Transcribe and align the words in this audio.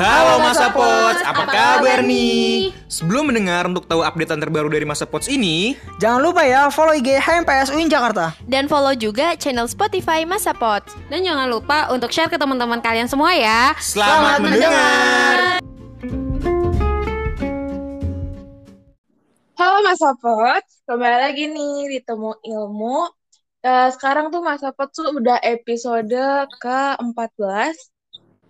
Halo 0.00 0.40
Masa 0.40 0.72
Pots, 0.72 1.20
apa 1.28 1.44
kabar 1.44 2.00
nih? 2.00 2.72
Sebelum 2.88 3.28
mendengar 3.28 3.68
untuk 3.68 3.84
tahu 3.84 4.00
updatean 4.00 4.40
terbaru 4.40 4.72
dari 4.72 4.88
Masa 4.88 5.04
Pots 5.04 5.28
ini, 5.28 5.76
Jangan 6.00 6.24
lupa 6.24 6.40
ya 6.40 6.72
follow 6.72 6.96
IG 6.96 7.20
HMPS 7.20 7.68
UIN 7.68 7.92
Jakarta. 7.92 8.32
Dan 8.48 8.64
follow 8.64 8.96
juga 8.96 9.36
channel 9.36 9.68
Spotify 9.68 10.24
Masa 10.24 10.56
Pot. 10.56 10.88
Dan 11.12 11.20
jangan 11.20 11.52
lupa 11.52 11.92
untuk 11.92 12.08
share 12.16 12.32
ke 12.32 12.40
teman-teman 12.40 12.80
kalian 12.80 13.12
semua 13.12 13.36
ya. 13.36 13.76
selamat, 13.76 14.40
mendengar. 14.40 15.36
Halo 19.60 19.76
Mas 19.84 20.00
Sapot, 20.00 20.64
kembali 20.88 21.16
lagi 21.28 21.44
nih 21.52 21.76
di 21.92 21.98
Temu 22.00 22.32
Ilmu. 22.40 23.04
Eh, 23.60 23.88
sekarang 23.92 24.32
tuh 24.32 24.40
Mas 24.40 24.64
Sapot 24.64 24.88
tuh 24.88 25.12
udah 25.12 25.36
episode 25.44 26.08
ke-14. 26.56 27.99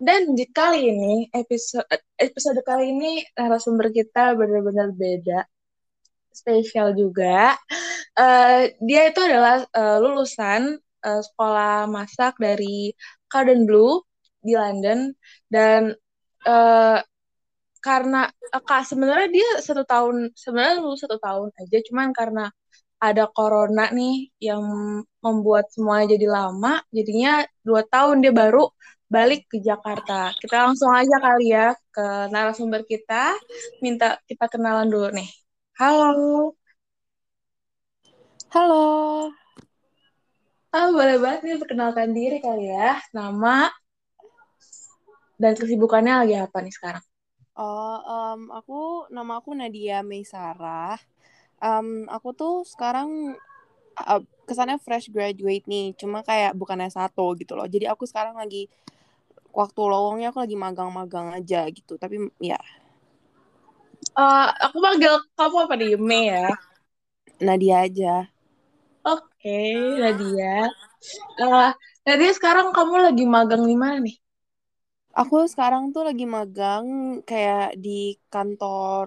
Dan 0.00 0.32
di 0.32 0.48
kali 0.48 0.88
ini, 0.88 1.28
episode 1.28 1.84
episode 2.16 2.60
kali 2.64 2.88
ini 2.88 3.20
narasumber 3.36 3.92
kita 3.92 4.32
benar-benar 4.32 4.88
beda. 4.96 5.45
Spesial 6.32 6.96
juga. 6.96 7.52
Eh, 8.16 8.72
dia 8.80 9.02
itu 9.12 9.20
adalah 9.28 9.60
eh, 9.68 9.96
lulusan 10.02 10.62
eh, 11.05 11.20
sekolah 11.27 11.84
masak 11.92 12.32
dari 12.41 12.96
Garden 13.28 13.68
Blue 13.68 14.00
di 14.41 14.56
London. 14.56 15.12
Dan 15.52 15.92
eh, 16.48 16.98
karena 17.84 18.19
kak 18.69 18.82
sebenarnya 18.91 19.28
dia 19.36 19.48
satu 19.64 19.82
tahun 19.84 20.32
sebenarnya 20.36 20.74
lulus 20.84 21.00
satu 21.05 21.16
tahun 21.16 21.48
aja 21.60 21.78
cuman 21.88 22.08
karena 22.12 22.44
ada 23.00 23.24
corona 23.32 23.88
nih 23.88 24.28
yang 24.48 24.60
membuat 25.24 25.72
semuanya 25.72 26.12
jadi 26.16 26.27
lama 26.28 26.84
jadinya 26.92 27.41
dua 27.64 27.80
tahun 27.88 28.20
dia 28.20 28.32
baru 28.36 28.69
balik 29.11 29.50
ke 29.50 29.58
Jakarta. 29.58 30.30
Kita 30.39 30.70
langsung 30.70 30.94
aja 30.94 31.19
kali 31.19 31.50
ya 31.50 31.75
ke 31.91 32.30
narasumber 32.30 32.86
kita. 32.86 33.34
Minta 33.83 34.22
kita 34.30 34.47
kenalan 34.47 34.86
dulu 34.86 35.11
nih. 35.11 35.27
Halo. 35.75 36.55
Halo. 38.55 38.86
halo 40.70 40.88
boleh 40.94 41.19
banget 41.19 41.41
nih 41.42 41.58
perkenalkan 41.58 42.14
diri 42.14 42.38
kali 42.38 42.70
ya. 42.70 43.03
Nama 43.11 43.66
dan 45.34 45.58
kesibukannya 45.58 46.14
lagi 46.22 46.36
apa 46.38 46.62
nih 46.62 46.75
sekarang? 46.75 47.05
Oh, 47.58 47.98
em, 47.98 48.47
aku 48.55 49.11
nama 49.11 49.42
aku 49.42 49.58
Nadia 49.58 50.06
Meisarah. 50.06 51.03
Em, 51.58 52.06
aku 52.06 52.31
tuh 52.31 52.62
sekarang 52.62 53.34
uh, 53.98 54.22
kesannya 54.47 54.78
fresh 54.78 55.11
graduate 55.11 55.66
nih, 55.66 55.98
cuma 55.98 56.22
kayak 56.22 56.55
bukan 56.55 56.86
S1 56.86 57.11
gitu 57.41 57.53
loh. 57.58 57.66
Jadi 57.66 57.91
aku 57.91 58.06
sekarang 58.06 58.38
lagi 58.38 58.70
waktu 59.61 59.81
lowongnya 59.93 60.27
aku 60.31 60.39
lagi 60.45 60.56
magang-magang 60.65 61.29
aja 61.39 61.59
gitu. 61.77 61.93
Tapi 62.03 62.17
ya 62.43 62.59
Eh, 64.23 64.47
aku 64.65 64.77
panggil 64.84 65.12
kamu 65.39 65.56
apa 65.65 65.75
nih 65.81 65.91
Mei 66.09 66.25
ya 66.33 66.43
Nadia 67.47 67.77
aja. 67.87 68.15
Oke, 69.05 69.56
Nadia. 70.01 70.53
Eh, 71.43 71.71
Nadia 72.06 72.31
sekarang 72.39 72.69
kamu 72.77 72.95
lagi 73.06 73.25
magang 73.34 73.62
di 73.71 73.77
mana 73.83 73.97
nih? 74.06 74.17
Aku 75.23 75.37
sekarang 75.53 75.84
tuh 75.95 76.03
lagi 76.09 76.27
magang 76.37 76.87
kayak 77.31 77.67
di 77.84 78.01
kantor 78.33 79.06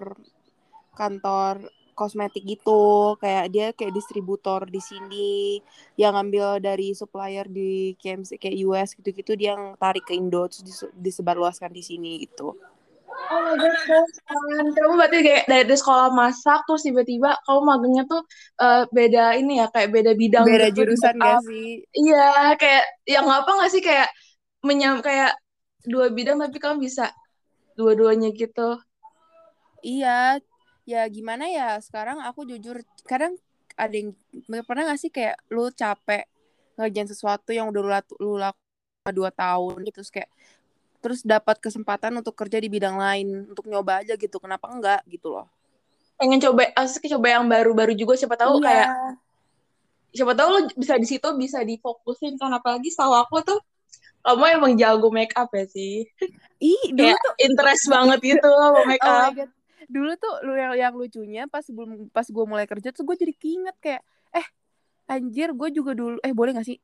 kantor 0.98 1.54
kosmetik 1.94 2.44
gitu. 2.44 3.14
Kayak 3.22 3.44
dia 3.54 3.66
kayak 3.72 3.94
distributor 3.94 4.66
di 4.68 4.82
sini 4.82 5.62
yang 5.96 6.18
ngambil 6.18 6.58
dari 6.60 6.92
supplier 6.92 7.46
di 7.48 7.94
KMC 7.96 8.36
kayak 8.36 8.56
US 8.68 8.88
gitu-gitu 8.98 9.32
dia 9.38 9.54
yang 9.54 9.78
tarik 9.78 10.04
ke 10.04 10.12
Indo 10.12 10.44
terus 10.50 10.62
dise- 10.66 10.92
disebarluaskan 10.98 11.70
di 11.70 11.82
sini 11.86 12.12
gitu. 12.26 12.58
Oh 13.30 13.40
my 13.40 13.56
god. 13.56 14.06
Kamu 14.74 14.94
berarti 15.00 15.18
kayak 15.24 15.44
dari, 15.48 15.64
dari 15.64 15.78
sekolah 15.78 16.12
masak 16.12 16.66
terus 16.68 16.82
tiba-tiba 16.84 17.38
kamu 17.46 17.60
magangnya 17.62 18.04
tuh 18.10 18.22
eh, 18.60 18.82
beda 18.90 19.24
ini 19.38 19.62
ya, 19.62 19.66
kayak 19.72 19.88
beda 19.94 20.12
bidang 20.12 20.44
Beda 20.44 20.66
gitu. 20.68 20.78
jurusan 20.84 21.14
gak 21.16 21.38
sih? 21.46 21.68
Iya, 21.94 22.58
kayak 22.58 22.84
yang 23.08 23.26
apa 23.30 23.48
nggak 23.48 23.70
sih 23.72 23.82
kayak 23.84 24.08
menyam 24.64 25.00
kayak 25.00 25.36
dua 25.84 26.08
bidang 26.12 26.40
tapi 26.40 26.56
kamu 26.58 26.84
bisa 26.84 27.12
dua-duanya 27.76 28.32
gitu. 28.32 28.80
Iya, 29.84 30.40
ya 30.84 31.04
gimana 31.08 31.48
ya 31.48 31.80
sekarang 31.80 32.20
aku 32.20 32.44
jujur 32.44 32.84
kadang 33.08 33.36
ada 33.74 33.92
yang 33.96 34.12
pernah 34.68 34.92
gak 34.92 35.00
sih 35.00 35.10
kayak 35.10 35.40
lu 35.50 35.72
capek 35.72 36.28
ngerjain 36.76 37.08
sesuatu 37.08 37.50
yang 37.50 37.72
udah 37.72 37.80
lu, 37.82 37.90
latu- 37.90 38.18
lu 38.20 38.36
lakukan 38.36 39.12
dua 39.16 39.30
tahun 39.32 39.80
gitu 39.88 40.00
terus 40.04 40.12
kayak 40.12 40.30
terus 41.00 41.20
dapat 41.20 41.60
kesempatan 41.60 42.12
untuk 42.16 42.32
kerja 42.32 42.56
di 42.60 42.68
bidang 42.72 42.96
lain 42.96 43.48
untuk 43.52 43.68
nyoba 43.68 44.00
aja 44.00 44.16
gitu 44.16 44.36
kenapa 44.40 44.68
enggak 44.72 45.00
gitu 45.08 45.32
loh 45.34 45.48
Pengen 46.14 46.38
coba, 46.38 46.70
asli 46.78 47.10
coba 47.10 47.26
yang 47.26 47.44
baru-baru 47.50 47.92
juga 47.98 48.14
siapa 48.14 48.38
tahu 48.38 48.62
Iya. 48.62 48.64
kayak 48.64 48.88
siapa 50.14 50.32
tahu 50.38 50.48
lo 50.54 50.60
bisa 50.78 50.94
di 50.94 51.06
situ 51.10 51.28
bisa 51.34 51.58
difokusin 51.66 52.38
kan 52.38 52.54
apalagi 52.54 52.86
setahu 52.86 53.18
aku 53.18 53.42
tuh 53.42 53.58
kamu 54.24 54.56
emang 54.56 54.72
jago 54.78 55.10
make 55.12 55.34
up 55.36 55.50
ya 55.52 55.66
sih. 55.68 56.06
ih 56.62 56.82
dulu 56.96 57.12
tuh 57.12 57.34
interest 57.44 57.84
banget 57.92 58.18
gitu 58.24 58.48
sama 58.48 58.80
make 58.88 59.02
oh 59.04 59.10
up. 59.10 59.32
God. 59.36 59.50
Dulu 59.90 60.12
tuh 60.18 60.34
lu 60.46 60.52
yang 60.56 60.72
yang 60.76 60.94
lucunya 60.94 61.44
pas 61.48 61.64
sebelum 61.64 62.08
pas 62.10 62.24
gue 62.24 62.44
mulai 62.44 62.66
kerja 62.68 62.90
tuh 62.90 63.04
gue 63.06 63.16
jadi 63.16 63.34
keinget 63.36 63.76
kayak 63.80 64.02
eh 64.34 64.46
anjir 65.08 65.52
gue 65.52 65.68
juga 65.72 65.92
dulu 65.92 66.16
eh 66.24 66.32
boleh 66.32 66.56
gak 66.56 66.66
sih? 66.66 66.78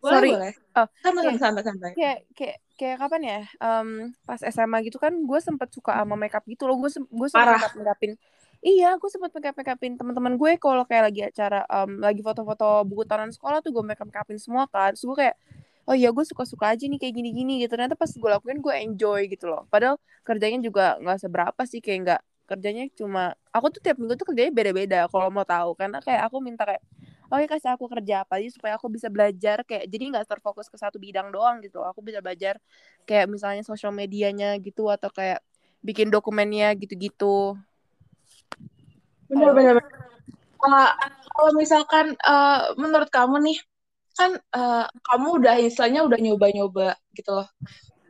Boleh, 0.00 0.16
sorry. 0.16 0.30
boleh. 0.32 0.52
Oh, 0.80 0.86
Santai, 1.04 1.22
iya. 1.28 1.36
santai, 1.36 1.62
santai. 1.62 1.90
kayak 1.92 2.18
kayak 2.32 2.56
kayak 2.80 2.96
kapan 2.96 3.20
ya? 3.20 3.40
Em, 3.60 3.88
pas 4.24 4.40
SMA 4.40 4.80
gitu 4.88 4.96
kan 4.96 5.12
gue 5.12 5.40
sempet 5.44 5.68
suka 5.68 5.92
sama 5.92 6.16
makeup 6.16 6.40
gitu 6.48 6.64
loh. 6.64 6.80
Gue 6.80 6.88
gue 6.88 7.28
sempet 7.28 7.52
makeup 7.60 7.74
makeupin 7.76 8.12
iya 8.60 8.92
gue 8.96 9.08
sempet 9.08 9.32
makeup 9.32 9.56
makeupin 9.56 9.96
teman-teman 9.96 10.36
gue 10.36 10.60
kalau 10.60 10.84
kayak 10.84 11.12
lagi 11.12 11.20
acara 11.24 11.64
em, 11.68 11.96
lagi 12.00 12.20
foto-foto 12.20 12.84
buku 12.84 13.08
tahunan 13.08 13.32
sekolah 13.32 13.60
tuh 13.64 13.72
gue 13.76 13.84
makeup 13.84 14.08
makeupin 14.08 14.40
semua 14.40 14.64
kan. 14.72 14.96
Terus 14.96 15.04
gue 15.04 15.16
kayak 15.20 15.36
oh 15.84 15.96
iya 15.96 16.08
gue 16.08 16.24
suka-suka 16.24 16.72
aja 16.72 16.84
nih 16.88 16.96
kayak 16.96 17.14
gini-gini. 17.20 17.60
Gitu. 17.60 17.76
Ternyata 17.76 17.92
pas 17.92 18.08
gue 18.08 18.30
lakuin 18.40 18.64
gue 18.64 18.74
enjoy 18.88 19.28
gitu 19.28 19.52
loh. 19.52 19.68
Padahal 19.68 20.00
kerjanya 20.24 20.64
juga 20.64 20.96
nggak 20.96 21.18
seberapa 21.28 21.62
sih 21.68 21.84
kayak 21.84 21.98
nggak 22.08 22.20
kerjanya 22.50 22.90
cuma 22.98 23.38
aku 23.54 23.78
tuh 23.78 23.80
tiap 23.80 23.96
minggu 24.02 24.18
tuh 24.18 24.26
kerjanya 24.34 24.50
beda-beda 24.50 24.98
kalau 25.06 25.30
mau 25.30 25.46
tahu 25.46 25.78
karena 25.78 26.02
kayak 26.02 26.26
aku 26.26 26.36
minta 26.42 26.66
kayak 26.66 26.82
oh 27.30 27.38
ya 27.38 27.46
kasih 27.46 27.70
aku 27.78 27.86
kerja 27.86 28.26
apa 28.26 28.42
aja 28.42 28.50
supaya 28.50 28.74
aku 28.74 28.90
bisa 28.90 29.06
belajar 29.06 29.62
kayak 29.62 29.86
jadi 29.86 30.04
nggak 30.10 30.26
terfokus 30.26 30.66
ke 30.66 30.74
satu 30.74 30.98
bidang 30.98 31.30
doang 31.30 31.62
gitu 31.62 31.78
aku 31.86 32.02
bisa 32.02 32.18
belajar 32.18 32.58
kayak 33.06 33.30
misalnya 33.30 33.62
sosial 33.62 33.94
medianya 33.94 34.58
gitu 34.58 34.90
atau 34.90 35.08
kayak 35.14 35.38
bikin 35.80 36.10
dokumennya 36.10 36.74
gitu-gitu 36.74 37.54
bener. 39.30 39.78
Uh, 40.60 40.90
kalau 41.32 41.52
misalkan 41.54 42.18
uh, 42.26 42.74
menurut 42.76 43.08
kamu 43.08 43.40
nih, 43.46 43.58
kan 44.18 44.36
uh, 44.52 44.84
kamu 45.08 45.40
udah 45.40 45.54
istilahnya 45.62 46.04
udah 46.04 46.18
nyoba-nyoba 46.18 46.98
gitu 47.14 47.30
loh. 47.32 47.48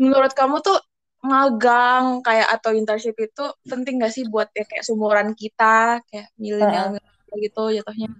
Menurut 0.01 0.33
kamu 0.33 0.65
tuh 0.65 0.81
magang 1.21 2.25
kayak 2.25 2.49
atau 2.61 2.73
internship 2.73 3.17
itu 3.21 3.45
penting 3.69 4.01
gak 4.01 4.13
sih 4.13 4.25
buat 4.25 4.49
ya, 4.57 4.65
kayak 4.65 4.85
sumuran 4.85 5.37
kita, 5.37 6.01
kayak 6.09 6.33
milenial 6.41 6.97
gitu 7.37 7.71
jatuhnya? 7.71 8.11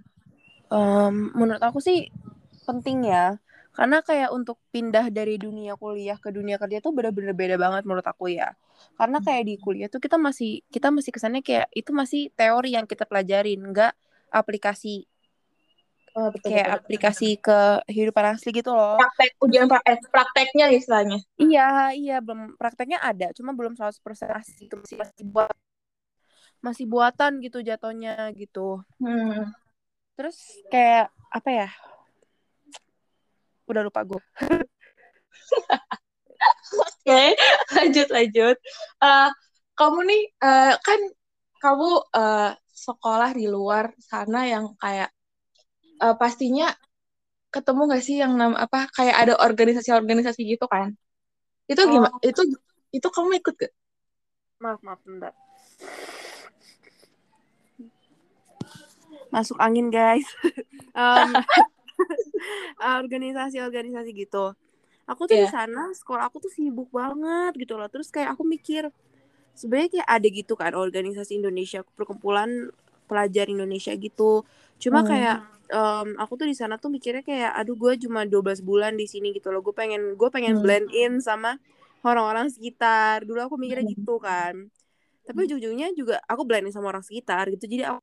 Em, 0.71 1.15
menurut 1.35 1.59
aku 1.59 1.83
sih 1.83 2.07
penting 2.63 3.09
ya. 3.09 3.35
Karena 3.71 4.03
kayak 4.03 4.35
untuk 4.35 4.59
pindah 4.71 5.07
dari 5.09 5.39
dunia 5.39 5.79
kuliah 5.79 6.19
ke 6.19 6.29
dunia 6.29 6.59
kerja 6.59 6.83
tuh 6.83 6.91
bener-bener 6.91 7.31
beda 7.31 7.55
banget 7.55 7.83
menurut 7.87 8.03
aku 8.03 8.31
ya. 8.31 8.55
Karena 8.99 9.23
kayak 9.23 9.43
di 9.47 9.55
kuliah 9.59 9.87
tuh 9.87 10.03
kita 10.03 10.19
masih 10.19 10.63
kita 10.67 10.91
masih 10.91 11.11
kesannya 11.15 11.41
kayak 11.43 11.71
itu 11.71 11.91
masih 11.95 12.29
teori 12.35 12.75
yang 12.75 12.83
kita 12.83 13.07
pelajarin 13.07 13.59
nggak 13.71 13.93
aplikasi 14.31 15.07
Oh, 16.11 16.27
betul, 16.27 16.51
kayak 16.51 16.67
betul. 16.67 16.79
aplikasi 16.83 17.29
ke 17.39 17.59
kehidupan 17.87 18.35
asli 18.35 18.51
gitu 18.51 18.75
loh 18.75 18.99
Praktek, 18.99 19.31
ujian 19.39 19.71
pra- 19.71 19.85
eh, 19.87 19.95
prakteknya 20.11 20.67
istilahnya. 20.75 21.23
Iya, 21.39 21.95
iya, 21.95 22.17
belum 22.19 22.59
prakteknya 22.59 22.99
ada, 22.99 23.31
cuma 23.31 23.55
belum 23.55 23.79
100% 23.79 24.27
asli 24.27 24.67
itu 24.67 24.75
masih 24.75 24.99
masih 24.99 25.23
buat 25.31 25.55
masih 26.61 26.85
buatan 26.85 27.41
gitu 27.41 27.63
jatuhnya 27.63 28.27
gitu. 28.35 28.83
Hmm. 29.01 29.49
Terus 30.19 30.37
kayak 30.69 31.09
apa 31.31 31.49
ya? 31.49 31.69
Udah 33.65 33.81
lupa 33.81 34.03
gue. 34.03 34.21
Oke, 36.85 37.33
lanjut 37.73 38.07
lanjut. 38.11 38.57
Eh, 39.01 39.29
kamu 39.73 39.99
nih 40.05 40.23
eh, 40.43 40.73
kan 40.77 40.99
kamu 41.57 41.89
eh, 42.13 42.51
sekolah 42.69 43.31
di 43.33 43.47
luar 43.47 43.95
sana 43.97 44.45
yang 44.45 44.75
kayak 44.77 45.09
eh, 46.05 46.15
pastinya 46.21 46.67
ketemu 47.53 47.81
gak 47.91 48.03
sih 48.07 48.15
yang 48.23 48.33
nam 48.39 48.53
apa 48.55 48.87
kayak 48.95 49.15
ada 49.27 49.33
organisasi-organisasi 49.47 50.41
gitu 50.53 50.65
kan? 50.71 50.95
Itu 51.71 51.81
gimana? 51.87 52.15
Itu 52.23 52.41
itu 52.91 53.07
kamu 53.11 53.39
ikut 53.43 53.55
gak? 53.59 53.73
Maaf, 54.61 54.79
maaf, 54.85 54.99
bentar. 55.05 55.33
Masuk 59.31 59.57
angin, 59.63 59.87
guys. 59.91 60.27
Em, 60.91 61.29
organisasi-organisasi 63.03 64.11
gitu. 64.15 64.51
aku 65.07 65.27
tuh 65.27 65.35
di 65.35 65.43
Iya. 65.43 65.51
sana 65.51 65.91
sekolah 65.91 66.31
aku 66.31 66.39
tuh 66.39 66.51
sibuk 66.51 66.87
banget 66.95 67.51
gitu 67.59 67.75
loh 67.75 67.91
terus 67.91 68.07
kayak 68.15 68.31
aku 68.37 68.47
mikir 68.47 68.87
sebenarnya 69.59 69.89
kayak 69.99 70.09
ada 70.09 70.27
gitu 70.31 70.53
kan 70.55 70.71
organisasi 70.77 71.43
Indonesia 71.43 71.83
perkumpulan 71.97 72.71
pelajar 73.11 73.51
Indonesia 73.51 73.91
gitu 73.99 74.47
cuma 74.79 75.03
Hmm. 75.03 75.09
kayak 75.11 75.37
em, 75.71 76.07
aku 76.21 76.33
tuh 76.39 76.47
di 76.51 76.55
sana 76.61 76.75
tuh 76.83 76.89
mikirnya 76.95 77.23
kayak 77.29 77.51
aduh 77.59 77.75
gue 77.83 77.93
cuma 78.03 78.21
12 78.31 78.59
bulan 78.69 78.93
di 79.01 79.05
sini 79.13 79.27
gitu 79.37 79.47
loh. 79.53 79.61
Gue 79.65 79.75
pengen 79.81 80.01
gue 80.19 80.29
pengen 80.35 80.53
Hmm. 80.57 80.63
blend 80.63 80.87
in 80.93 81.13
sama 81.27 81.49
orang-orang 82.07 82.47
sekitar. 82.55 83.23
Dulu 83.27 83.39
aku 83.47 83.55
mikirnya 83.61 83.85
Hmm. 83.87 83.93
gitu 83.95 84.13
kan. 84.27 84.55
Tapi 85.27 85.39
ujung-ujungnya 85.47 85.87
juga 85.99 86.15
aku 86.31 86.43
blend 86.49 86.65
in 86.69 86.73
sama 86.75 86.87
orang 86.93 87.05
sekitar 87.07 87.43
gitu. 87.53 87.65
Jadi 87.69 87.83
aku 87.89 87.99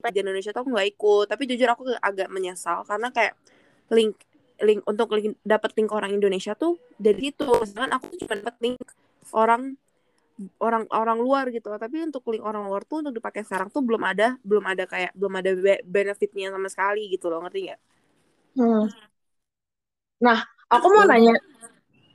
pelajar 0.00 0.20
Indonesia 0.26 0.50
tuh 0.54 0.60
aku 0.66 0.70
nggak 0.74 0.88
ikut. 0.94 1.26
Tapi 1.32 1.42
jujur 1.50 1.68
aku 1.74 1.82
agak 2.08 2.28
menyesal 2.34 2.78
karena 2.90 3.08
kayak 3.16 3.34
link 3.92 4.16
link 4.62 4.80
untuk 4.86 5.08
link, 5.16 5.36
dapat 5.44 5.70
link 5.78 5.90
orang 5.92 6.12
Indonesia 6.14 6.54
tuh 6.54 6.78
dari 6.96 7.32
itu 7.34 7.46
sedangkan 7.68 7.92
aku 7.98 8.04
tuh 8.14 8.18
cuma 8.26 8.34
dapat 8.42 8.56
link 8.64 8.78
orang 9.34 9.62
orang 10.66 10.84
orang 10.90 11.18
luar 11.22 11.44
gitu 11.54 11.66
tapi 11.78 11.96
untuk 12.08 12.22
link 12.32 12.42
orang 12.42 12.64
luar 12.68 12.82
tuh 12.90 13.02
untuk 13.02 13.14
dipakai 13.18 13.42
sekarang 13.46 13.68
tuh 13.74 13.82
belum 13.86 14.02
ada 14.02 14.26
belum 14.42 14.64
ada 14.72 14.84
kayak 14.92 15.10
belum 15.18 15.34
ada 15.40 15.50
be- 15.54 15.84
benefitnya 15.86 16.46
sama 16.54 16.68
sekali 16.74 17.00
gitu 17.14 17.26
loh 17.30 17.38
ngerti 17.46 17.58
nggak? 17.70 17.80
Hmm. 18.56 18.88
Nah, 20.24 20.38
aku 20.72 20.86
mau 20.94 21.04
nanya, 21.10 21.32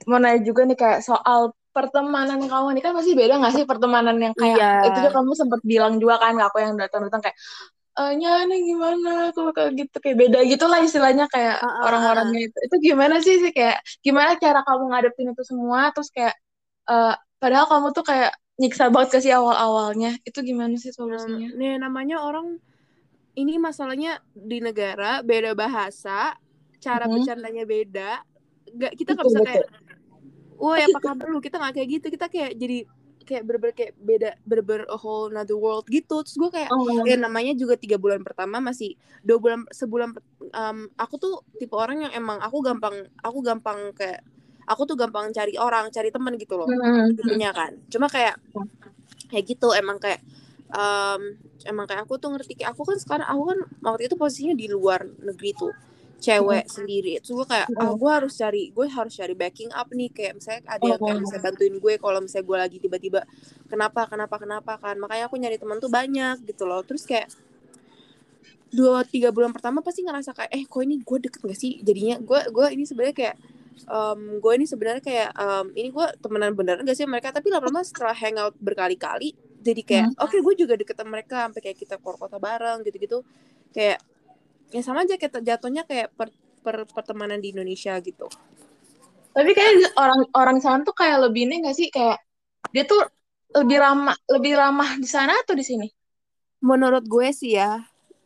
mau 0.09 0.19
nanya 0.23 0.39
juga 0.47 0.61
nih 0.69 0.77
kayak 0.81 0.99
soal 1.09 1.41
pertemanan 1.75 2.39
kamu 2.51 2.67
nih. 2.77 2.83
Kan 2.85 2.93
pasti 2.97 3.13
beda 3.19 3.33
nggak 3.39 3.53
sih 3.57 3.65
pertemanan 3.71 4.17
yang 4.25 4.35
kayak 4.41 4.59
Iya. 4.59 4.65
itu 4.85 4.97
juga 5.03 5.11
kamu 5.21 5.31
sempat 5.41 5.61
bilang 5.71 5.93
juga 6.01 6.15
kan 6.23 6.35
aku 6.45 6.57
yang 6.65 6.73
datang-datang 6.81 7.21
kayak 7.25 7.37
eh 7.99 8.11
Nya, 8.19 8.29
ini 8.47 8.55
gimana? 8.71 9.09
Kalau 9.35 9.51
kayak 9.57 9.71
gitu. 9.79 9.95
Kayak 10.03 10.17
beda 10.23 10.39
gitu 10.51 10.65
lah 10.71 10.79
istilahnya 10.87 11.25
kayak 11.33 11.57
Ah, 11.61 11.67
ah, 11.67 11.85
orang-orangnya 11.85 12.39
itu. 12.47 12.57
Itu 12.67 12.75
gimana 12.87 13.15
sih 13.25 13.35
sih? 13.43 13.51
Kayak 13.57 13.77
gimana 14.05 14.31
cara 14.43 14.59
kamu 14.67 14.83
ngadepin 14.91 15.27
itu 15.33 15.43
semua? 15.51 15.81
Terus 15.95 16.09
kayak 16.15 16.33
eh 16.91 17.13
padahal 17.39 17.65
kamu 17.71 17.87
tuh 17.95 18.03
kayak 18.05 18.31
nyiksa 18.59 18.91
banget 18.91 19.09
ke 19.15 19.17
sih 19.23 19.31
awal-awalnya 19.31 20.19
itu 20.27 20.39
gimana 20.43 20.75
sih 20.75 20.91
solusinya? 20.91 21.47
nih 21.55 21.79
namanya 21.79 22.19
orang 22.19 22.59
ini 23.39 23.55
masalahnya 23.55 24.19
di 24.35 24.59
negara 24.59 25.23
beda 25.23 25.55
bahasa 25.55 26.35
cara 26.83 27.05
Mhm. 27.07 27.13
bercandanya 27.15 27.63
beda 27.63 28.11
nggak 28.75 28.91
kita 28.99 29.09
nggak 29.15 29.27
bisa 29.31 29.39
betul. 29.39 29.47
kayak 29.47 29.67
woi 30.59 30.79
apa 30.83 30.99
kabar 30.99 31.27
lu 31.31 31.39
kita 31.39 31.55
nggak 31.55 31.73
kayak 31.79 31.89
gitu 31.89 32.05
kita 32.11 32.25
kayak 32.27 32.51
jadi 32.59 32.77
kayak 33.23 33.43
bener 33.45 33.71
kayak 33.77 33.93
beda 33.95 34.29
bener 34.43 34.81
a 34.89 34.97
whole 34.97 35.29
another 35.31 35.55
world 35.55 35.85
gitu 35.87 36.19
terus 36.25 36.35
gue 36.35 36.49
kayak 36.51 36.69
Oh, 36.73 37.05
ya 37.07 37.15
namanya 37.15 37.53
juga 37.55 37.77
tiga 37.79 37.95
bulan 37.95 38.25
pertama 38.25 38.57
masih 38.59 38.97
dua 39.23 39.37
bulan 39.39 39.63
sebulan 39.71 40.17
em, 40.51 40.77
aku 40.97 41.15
tuh 41.21 41.33
tipe 41.61 41.73
orang 41.77 42.09
yang 42.09 42.13
emang 42.17 42.41
aku 42.41 42.59
gampang 42.65 43.07
aku 43.23 43.39
gampang 43.45 43.93
kayak 43.95 44.19
aku 44.69 44.85
tuh 44.85 44.95
gampang 44.95 45.33
cari 45.33 45.57
orang 45.57 45.89
cari 45.89 46.13
teman 46.13 46.37
gitu 46.37 46.53
loh 46.53 46.69
hmm, 46.69 47.17
tipenya 47.17 47.49
kan. 47.49 47.73
Cuma 47.89 48.05
kayak 48.05 48.37
kayak 49.33 49.43
gitu 49.49 49.73
emang 49.73 49.97
kayak 49.97 50.21
em, 50.69 51.41
emang 51.65 51.89
kayak 51.89 52.05
aku 52.05 52.21
tuh 52.21 52.29
ngerti 52.29 52.61
kayak 52.61 52.77
aku 52.77 52.85
kan 52.85 52.97
sekarang 53.01 53.27
aku 53.27 53.41
kan 53.49 53.59
waktu 53.81 54.01
itu 54.05 54.15
posisinya 54.15 54.53
di 54.53 54.69
luar 54.69 55.01
negeri 55.25 55.51
tuh 55.57 55.73
cewek 56.19 56.67
sendiri. 56.67 57.17
Terus 57.23 57.33
gue 57.41 57.47
kayak 57.47 57.67
ah 57.79 57.95
gue 57.95 58.11
harus 58.11 58.33
cari 58.35 58.69
gue 58.69 58.85
harus 58.85 59.13
cari 59.15 59.33
backing 59.33 59.71
up 59.73 59.87
nih 59.89 60.11
kayak 60.11 60.37
misalnya 60.37 60.61
ada 60.67 60.83
yang 60.85 61.01
kayak 61.01 61.19
bisa 61.25 61.37
bantuin 61.39 61.75
gue 61.79 61.93
kalau 61.97 62.19
misalnya 62.21 62.45
gue 62.45 62.57
lagi 62.59 62.77
tiba-tiba 62.77 63.21
kenapa 63.71 64.05
kenapa 64.05 64.35
kenapa? 64.37 64.73
kan. 64.77 64.95
Makanya 64.99 65.31
aku 65.31 65.35
nyari 65.39 65.57
teman 65.57 65.79
tuh 65.81 65.89
banyak 65.89 66.43
gitu 66.45 66.67
loh. 66.67 66.83
Terus 66.85 67.07
kayak 67.07 67.31
dua 68.69 69.01
tiga 69.01 69.33
bulan 69.33 69.49
pertama 69.49 69.81
pasti 69.81 70.05
ngerasa 70.05 70.29
kayak 70.37 70.51
eh 70.53 70.63
kok 70.69 70.81
ini 70.85 71.01
gue 71.01 71.17
deket 71.25 71.41
gak 71.41 71.57
sih? 71.57 71.81
Jadinya 71.81 72.21
gue 72.21 72.39
gue 72.51 72.67
ini 72.75 72.83
sebenarnya 72.85 73.15
kayak 73.15 73.35
em, 73.87 74.19
gue 74.43 74.53
ini 74.57 74.65
sebenarnya 74.67 75.03
kayak 75.03 75.29
em, 75.37 75.65
ini 75.79 75.89
gue 75.93 76.05
temenan 76.19 76.51
beneran 76.57 76.83
gak 76.83 76.97
sih 76.97 77.07
mereka? 77.07 77.31
Tapi 77.31 77.47
lama-lama 77.53 77.81
setelah 77.85 78.15
hangout 78.15 78.55
berkali-kali 78.59 79.37
jadi 79.59 79.81
kayak 79.83 80.07
oke 80.23 80.37
gue 80.39 80.53
juga 80.55 80.73
deket 80.79 80.95
sama 80.95 81.19
mereka 81.19 81.47
sampai 81.47 81.61
kayak 81.63 81.77
kita 81.79 81.95
keluar 81.99 82.17
kota 82.19 82.37
bareng 82.39 82.79
gitu-gitu. 82.87 83.23
Kayak 83.75 83.99
ya 84.73 84.81
sama 84.85 85.03
aja 85.05 85.15
kayak 85.19 85.41
jatuhnya 85.43 85.83
kayak 85.89 86.13
per, 86.17 86.29
per- 86.65 86.89
pertemanan 86.91 87.39
di 87.43 87.51
Indonesia 87.55 87.95
gitu. 88.03 88.27
Tapi 89.35 89.51
kayak 89.55 89.93
orang 89.95 90.21
orang 90.35 90.57
sana 90.59 90.81
tuh 90.87 90.95
kayak 90.97 91.17
lebih 91.29 91.47
ini 91.47 91.55
gak 91.65 91.75
sih? 91.77 91.87
Kayak 91.93 92.19
dia 92.73 92.83
tuh 92.85 93.01
lebih 93.55 93.77
ramah 93.81 94.17
lebih 94.29 94.53
ramah 94.57 94.89
di 94.99 95.07
sana 95.09 95.33
atau 95.41 95.55
di 95.57 95.65
sini? 95.65 95.87
menurut 96.69 97.03
gue 97.07 97.27
sih 97.39 97.55
ya 97.59 97.71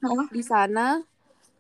Hah? 0.04 0.26
di 0.34 0.42
sana 0.42 1.02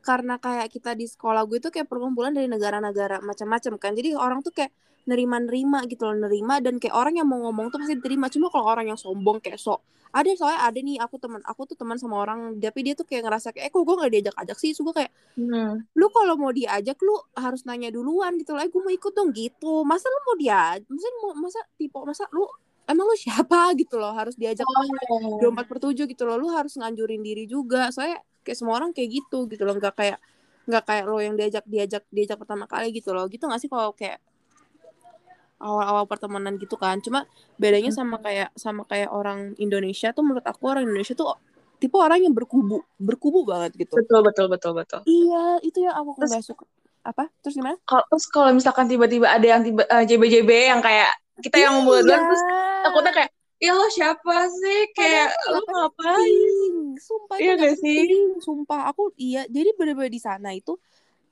karena 0.03 0.35
kayak 0.38 0.67
kita 0.69 0.91
di 0.94 1.07
sekolah 1.07 1.47
gue 1.47 1.63
tuh 1.63 1.71
kayak 1.71 1.88
perkumpulan 1.88 2.35
dari 2.35 2.51
negara-negara 2.51 3.23
macam-macam 3.23 3.73
kan. 3.79 3.91
Jadi 3.95 4.13
orang 4.19 4.44
tuh 4.44 4.51
kayak 4.51 4.69
nerima-nerima 5.03 5.83
gitu 5.91 6.07
loh 6.07 6.15
nerima 6.27 6.63
dan 6.63 6.79
kayak 6.79 6.95
orang 6.95 7.19
yang 7.19 7.27
mau 7.27 7.39
ngomong 7.47 7.71
tuh 7.71 7.79
pasti 7.79 7.95
diterima. 8.00 8.27
Cuma 8.27 8.47
kalau 8.51 8.67
orang 8.67 8.91
yang 8.91 9.00
sombong 9.00 9.39
kayak 9.39 9.59
sok 9.59 9.81
ada 10.13 10.29
soalnya 10.38 10.61
ada 10.69 10.77
nih 10.77 11.01
aku 11.01 11.17
teman 11.17 11.41
aku 11.41 11.65
tuh 11.65 11.73
teman 11.73 11.97
sama 11.97 12.21
orang 12.21 12.61
tapi 12.61 12.85
dia 12.85 12.94
tuh 12.94 13.01
kayak 13.01 13.25
ngerasa 13.25 13.50
kayak 13.50 13.65
eh 13.65 13.71
kok 13.73 13.81
gue 13.81 13.95
gak 13.97 14.11
diajak 14.13 14.35
ajak 14.45 14.57
sih? 14.61 14.71
So 14.77 14.85
gue 14.85 14.94
kayak 14.94 15.11
Hmm. 15.33 15.81
lu 15.97 16.07
kalau 16.13 16.38
mau 16.38 16.53
diajak 16.53 17.01
lu 17.01 17.17
harus 17.33 17.65
nanya 17.65 17.89
duluan 17.89 18.38
gitu 18.38 18.53
lah 18.53 18.69
gue 18.69 18.77
mau 18.77 18.94
ikut 18.94 19.09
dong 19.11 19.33
gitu. 19.33 19.81
Masa 19.81 20.05
lu 20.13 20.19
mau 20.27 20.35
diajak 20.38 20.85
masa 20.85 21.07
mau 21.17 21.31
masa 21.41 21.59
tipe 21.75 21.97
masa 22.05 22.23
lu 22.29 22.45
emang 22.85 23.07
lu 23.09 23.15
siapa? 23.17 23.73
gitu 23.73 23.95
loh. 23.97 24.13
Harus 24.13 24.38
diajak 24.38 24.67
Oh. 25.09 25.41
24 25.41 25.65
per 25.65 25.77
7 25.81 26.05
gitu 26.05 26.23
loh. 26.29 26.38
Lu 26.38 26.47
harus 26.53 26.77
nganjurin 26.77 27.25
diri 27.25 27.50
juga. 27.50 27.89
Saya 27.89 28.21
kayak 28.43 28.57
semua 28.59 28.77
orang 28.77 28.91
kayak 28.91 29.09
gitu 29.23 29.47
gitu 29.47 29.63
loh. 29.63 29.75
Nggak 29.79 29.95
kayak 29.95 30.17
nggak 30.63 30.83
kayak 30.87 31.03
lo 31.07 31.19
yang 31.19 31.35
diajak 31.35 31.63
diajak 31.67 32.03
diajak 32.11 32.37
pertama 32.39 32.67
kali 32.69 32.91
gitu 32.91 33.15
loh. 33.15 33.25
Gitu 33.31 33.43
nggak 33.47 33.59
sih 33.63 33.71
kalau 33.71 33.95
kayak 33.95 34.19
awal-awal 35.63 36.03
pertemanan 36.05 36.59
gitu 36.59 36.75
kan? 36.75 36.99
Cuma 36.99 37.23
bedanya 37.55 37.89
sama 37.95 38.19
kayak 38.19 38.51
sama 38.59 38.83
kayak 38.83 39.09
orang 39.09 39.55
Indonesia 39.55 40.11
tuh 40.11 40.23
menurut 40.27 40.43
aku 40.43 40.67
orang 40.67 40.83
Indonesia 40.83 41.15
tuh 41.15 41.39
tipe 41.79 41.95
orang 41.99 42.23
yang 42.23 42.35
berkubu 42.35 42.83
berkubu 42.99 43.47
banget 43.47 43.75
gitu. 43.79 43.95
Betul 43.99 44.23
betul 44.23 44.47
betul 44.51 44.71
betul. 44.75 44.99
iya 45.07 45.59
itu 45.63 45.83
yang 45.83 45.95
aku 45.95 46.19
nggak 46.19 46.43
suka. 46.43 46.63
Apa? 47.03 47.27
Terus 47.43 47.59
gimana? 47.59 47.75
Kalau 47.83 48.03
terus 48.07 48.25
kalau 48.31 48.51
misalkan 48.55 48.87
tiba-tiba 48.87 49.27
ada 49.27 49.43
yang 49.43 49.61
tiba 49.63 49.83
eh, 49.83 50.03
JBJB 50.07 50.71
yang 50.71 50.79
kayak 50.79 51.11
kita 51.43 51.59
yang 51.59 51.83
Iya. 51.83 52.15
terus 52.23 52.41
takutnya 52.87 53.11
kayak 53.11 53.31
ya 53.63 53.71
lo 53.80 53.86
siapa 53.95 54.36
sih 54.60 54.80
kayak 54.98 55.30
lo 55.51 55.60
ngapain? 55.71 56.74
sumpah 57.07 57.38
Iya 57.42 57.51
gak 57.63 57.75
sih? 57.83 57.98
sumpah 58.45 58.81
aku 58.92 59.04
iya 59.15 59.42
jadi 59.56 59.69
bener-bener 59.77 60.12
di 60.12 60.21
sana 60.27 60.50
itu 60.60 60.74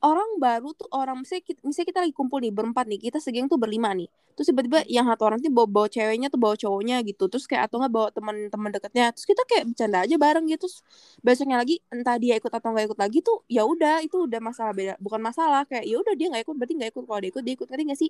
orang 0.01 0.30
baru 0.42 0.74
tuh 0.74 0.89
orang 0.89 1.21
misalnya 1.21 1.45
kita, 1.45 1.59
misalnya 1.62 1.87
kita 1.94 1.99
lagi 2.02 2.14
kumpul 2.18 2.42
nih 2.42 2.49
berempat 2.49 2.90
nih 2.90 2.99
kita 3.09 3.21
segeng 3.21 3.45
tuh 3.45 3.61
berlima 3.61 3.94
nih. 3.94 4.09
Terus 4.33 4.49
tiba-tiba 4.49 4.81
yang 4.90 5.06
satu 5.06 5.30
orang 5.30 5.37
tuh 5.37 5.54
bawa, 5.54 5.68
bawa 5.69 5.87
ceweknya 5.92 6.28
tuh 6.33 6.42
bawa 6.42 6.56
cowoknya 6.57 7.06
gitu. 7.06 7.30
Terus 7.30 7.45
kayak 7.45 7.69
atau 7.69 7.78
nggak 7.81 7.94
bawa 7.94 8.07
teman-teman 8.09 8.69
dekatnya 8.73 9.14
terus 9.14 9.25
kita 9.30 9.45
kayak 9.45 9.64
bercanda 9.69 10.02
aja 10.02 10.16
bareng 10.18 10.45
gitu. 10.49 10.66
Terus 10.66 10.75
besoknya 11.21 11.61
lagi 11.61 11.78
entah 11.94 12.18
dia 12.18 12.33
ikut 12.37 12.49
atau 12.49 12.69
nggak 12.73 12.85
ikut 12.92 12.99
lagi 12.99 13.19
tuh 13.21 13.45
ya 13.45 13.61
udah 13.64 14.02
itu 14.02 14.25
udah 14.25 14.40
masalah 14.42 14.73
beda 14.73 14.94
bukan 14.97 15.21
masalah. 15.21 15.61
Kayak 15.69 15.85
ya 15.85 15.95
udah 16.02 16.14
dia 16.18 16.28
nggak 16.33 16.44
ikut 16.49 16.56
berarti 16.57 16.73
nggak 16.81 16.92
ikut. 16.97 17.04
Kalau 17.06 17.19
dia 17.21 17.30
ikut 17.30 17.44
dia 17.45 17.54
ikut. 17.54 17.68
Ngerti 17.69 17.83
nggak 17.85 17.99
sih? 18.02 18.09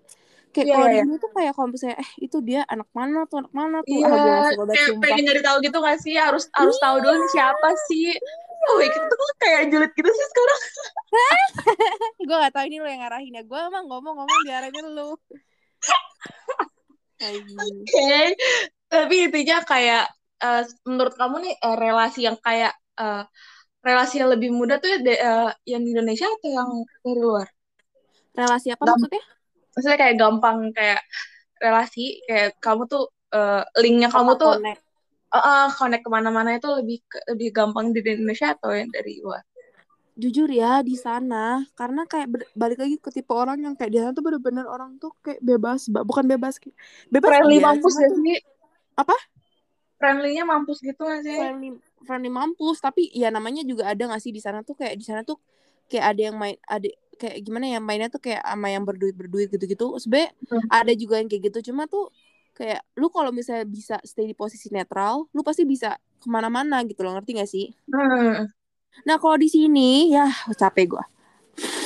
Kayak 0.55 0.65
Iya, 0.67 0.75
kalau 0.75 0.87
iya, 0.87 0.91
di 0.91 0.99
sini 1.03 1.15
tuh 1.19 1.31
kayak 1.35 1.51
kalau 1.55 1.67
misalnya 1.71 1.97
eh 1.99 2.11
itu 2.23 2.37
dia 2.39 2.61
anak 2.67 2.89
mana 2.95 3.19
tuh 3.27 3.37
anak 3.43 3.53
mana 3.55 3.77
tuh? 3.83 3.99
Iya, 3.99 4.07
ah 4.07 4.51
kayak 4.51 4.89
pengen 5.03 5.23
nyari 5.27 5.41
tahu 5.43 5.57
gitu 5.59 5.77
gak 5.83 5.99
sih? 5.99 6.15
Harus 6.15 6.47
harus 6.55 6.77
tahu 6.79 6.97
dulu 7.03 7.19
siapa 7.35 7.69
sih. 7.91 8.15
Oh, 8.61 8.77
itu 8.77 8.97
tuh 8.97 9.29
kayak 9.41 9.73
julid 9.73 9.91
gitu 9.97 10.09
sih 10.09 10.27
sekarang. 10.29 10.61
gue 12.27 12.35
gak 12.37 12.53
tahu 12.53 12.65
ini 12.69 12.77
lo 12.77 12.87
yang 12.87 13.01
ngarahin 13.03 13.33
ya 13.35 13.43
gue 13.43 13.59
emang 13.59 13.85
ngomong-ngomong 13.89 14.39
diarahin 14.47 14.85
lu 14.95 15.17
Anjing. 17.25 17.57
Oke. 17.57 18.15
Tapi 18.89 19.15
intinya 19.29 19.57
kayak 19.65 20.05
eh, 20.41 20.63
menurut 20.85 21.13
kamu 21.17 21.35
nih 21.45 21.53
eh, 21.57 21.75
relasi 21.77 22.19
yang 22.25 22.37
kayak 22.41 22.73
eh, 22.97 23.23
relasi 23.81 24.21
yang 24.21 24.29
lebih 24.29 24.49
mudah 24.53 24.77
tuh 24.77 24.89
ya 24.89 24.97
de- 25.01 25.21
eh, 25.21 25.49
yang 25.69 25.81
di 25.85 25.89
Indonesia 25.93 26.25
atau 26.29 26.49
yang 26.49 26.69
dari 27.01 27.19
luar? 27.21 27.47
relasi 28.31 28.71
apa 28.71 28.87
Gam- 28.87 28.95
maksudnya 28.95 29.23
Maksudnya 29.71 29.97
kayak 29.99 30.15
gampang 30.19 30.57
kayak 30.71 31.01
relasi 31.59 32.23
kayak 32.25 32.55
kamu 32.63 32.87
tuh 32.87 33.03
eh, 33.33 33.63
linknya 33.79 34.09
kamu 34.09 34.31
tuh 34.39 34.57
Connect. 34.59 34.81
Eh, 35.35 35.43
eh, 35.49 35.65
connect 35.79 36.03
ke 36.05 36.09
mana-mana 36.15 36.49
itu 36.57 36.67
lebih 36.79 36.97
lebih 37.31 37.49
gampang 37.57 37.85
di 37.95 37.99
Indonesia 38.15 38.47
atau 38.55 38.69
yang 38.79 38.89
dari 38.95 39.13
luar? 39.23 39.41
jujur 40.21 40.49
ya 40.51 40.83
di 40.89 40.95
sana 41.05 41.35
karena 41.79 42.01
kayak 42.11 42.27
ber- 42.33 42.51
balik 42.61 42.77
lagi 42.83 42.95
ke 43.05 43.09
tipe 43.15 43.31
orang 43.41 43.57
yang 43.65 43.73
kayak 43.77 43.91
di 43.93 43.97
sana 43.99 44.11
tuh 44.17 44.23
bener-bener 44.27 44.65
orang 44.75 44.91
tuh 45.01 45.11
kayak 45.23 45.39
bebas 45.49 45.81
ba- 45.93 46.05
bukan 46.09 46.25
bebas 46.31 46.55
kayak 46.61 46.75
bebas 47.13 47.35
Friendly 47.39 47.55
iya, 47.55 47.65
mampus 47.65 47.93
tuh 48.09 48.19
sih? 48.25 48.39
Apa? 49.01 49.15
Friendly-nya 49.99 50.43
mampus 50.51 50.77
gitu 50.87 51.01
gak 51.09 51.21
sih? 51.27 51.39
friendly 51.39 51.69
friendly 52.05 52.29
mampus 52.31 52.77
tapi 52.83 53.07
ya 53.13 53.29
namanya 53.31 53.61
juga 53.63 53.83
ada 53.91 54.01
gak 54.11 54.21
sih 54.23 54.33
di 54.35 54.41
sana 54.43 54.59
tuh 54.67 54.75
kayak 54.79 54.95
di 54.99 55.05
sana 55.05 55.21
tuh 55.23 55.37
kayak 55.89 56.05
ada 56.15 56.21
yang 56.31 56.35
main 56.41 56.57
ada 56.65 56.87
kayak 57.19 57.37
gimana 57.45 57.65
ya 57.69 57.79
mainnya 57.79 58.09
tuh 58.09 58.21
kayak 58.25 58.41
sama 58.41 58.67
yang 58.73 58.83
berduit 58.87 59.13
berduit 59.13 59.47
gitu-gitu 59.53 59.85
sebenarnya 60.01 60.33
Hmm. 60.49 60.59
ada 60.71 60.91
juga 60.97 61.21
yang 61.21 61.27
kayak 61.29 61.43
gitu 61.53 61.71
cuma 61.71 61.85
tuh 61.85 62.09
kayak 62.51 62.81
lu 62.95 63.07
kalau 63.09 63.31
misalnya 63.31 63.63
bisa 63.63 63.95
stay 64.03 64.27
di 64.27 64.35
posisi 64.35 64.67
netral 64.69 65.27
lu 65.31 65.41
pasti 65.41 65.63
bisa 65.63 65.95
ke 66.21 66.27
mana-mana 66.27 66.83
gitu 66.83 67.01
loh 67.01 67.15
ngerti 67.15 67.31
gak 67.37 67.49
sih 67.49 67.67
Hmm. 67.87 68.47
nah 69.03 69.15
kalau 69.15 69.39
di 69.39 69.47
sini 69.47 70.11
ya 70.11 70.27
capek 70.53 70.87
gua 70.91 71.05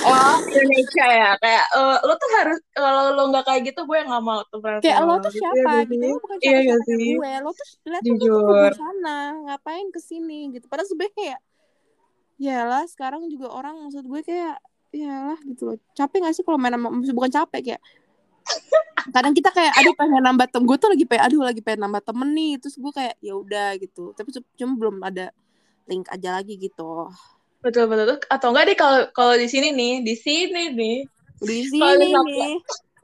Oh, 0.05 0.37
Indonesia 0.45 1.05
ya. 1.09 1.31
Kayak 1.41 1.65
eh, 1.73 1.97
lo 2.05 2.13
tuh 2.15 2.29
harus 2.37 2.59
kalau 2.71 3.11
lo 3.11 3.33
nggak 3.33 3.43
kayak 3.43 3.61
gitu 3.73 3.81
gue 3.83 3.97
nggak 4.05 4.21
mau 4.23 4.45
tuh 4.47 4.61
berarti. 4.61 4.85
kayak 4.85 5.01
lo 5.03 5.17
sama 5.17 5.23
tuh 5.25 5.31
Gitu 5.33 5.41
siapa 5.41 5.57
ya, 5.65 5.81
gitu 5.83 5.93
Didi. 5.97 6.05
lo 6.05 6.17
bukan 6.21 6.37
Iya 6.37 6.45
siapa 6.45 6.61
gak 6.69 6.79
siapa 6.85 6.85
sih? 6.95 7.11
gue 7.17 7.31
lo 7.41 7.49
tuh 7.51 7.67
lihat 7.89 8.03
Jujur. 8.05 8.21
tuh 8.21 8.55
ke 8.69 8.77
sana 8.77 9.17
ngapain 9.49 9.87
ke 9.89 9.99
sini 9.99 10.39
gitu 10.53 10.65
padahal 10.69 10.87
sebenarnya 10.87 11.15
kayak 11.17 11.39
ya 12.37 12.59
lah 12.63 12.83
sekarang 12.85 13.21
juga 13.27 13.47
orang 13.49 13.75
maksud 13.81 14.05
gue 14.05 14.21
kayak 14.21 14.55
ya 14.93 15.15
lah 15.33 15.39
gitu 15.43 15.61
loh 15.67 15.75
capek 15.91 16.17
gak 16.23 16.33
sih 16.37 16.43
kalau 16.45 16.57
main 16.61 16.71
sama 16.71 16.87
bukan 17.11 17.31
capek 17.33 17.61
kayak 17.65 17.81
kadang 19.13 19.33
kita 19.37 19.49
kayak 19.53 19.73
aduh 19.77 19.93
pengen 19.93 20.23
nambah 20.23 20.47
tem 20.49 20.63
gue 20.65 20.77
tuh 20.77 20.89
lagi 20.89 21.05
pengen 21.05 21.23
aduh 21.29 21.41
lagi 21.45 21.61
pengen 21.61 21.85
nambah 21.85 22.01
temen 22.01 22.29
nih 22.33 22.57
terus 22.57 22.75
gue 22.75 22.91
kayak 22.91 23.15
ya 23.21 23.33
udah 23.37 23.77
gitu 23.77 24.11
tapi 24.17 24.33
cu- 24.33 24.49
cuma 24.57 24.73
belum 24.75 24.95
ada 25.01 25.29
link 25.85 26.09
aja 26.09 26.41
lagi 26.41 26.57
gitu 26.57 27.09
Betul 27.61 27.89
betul. 27.89 28.21
Atau 28.29 28.53
enggak 28.53 28.65
deh 28.69 28.77
kalau 28.77 28.99
kalau 29.09 29.33
di 29.33 29.49
sini 29.49 29.73
nih, 29.73 30.05
di 30.05 30.13
sini 30.13 30.69
nih. 30.77 30.97
di 31.41 31.65
sini 31.65 32.13
misalkan- 32.13 32.29
nih 32.29 32.53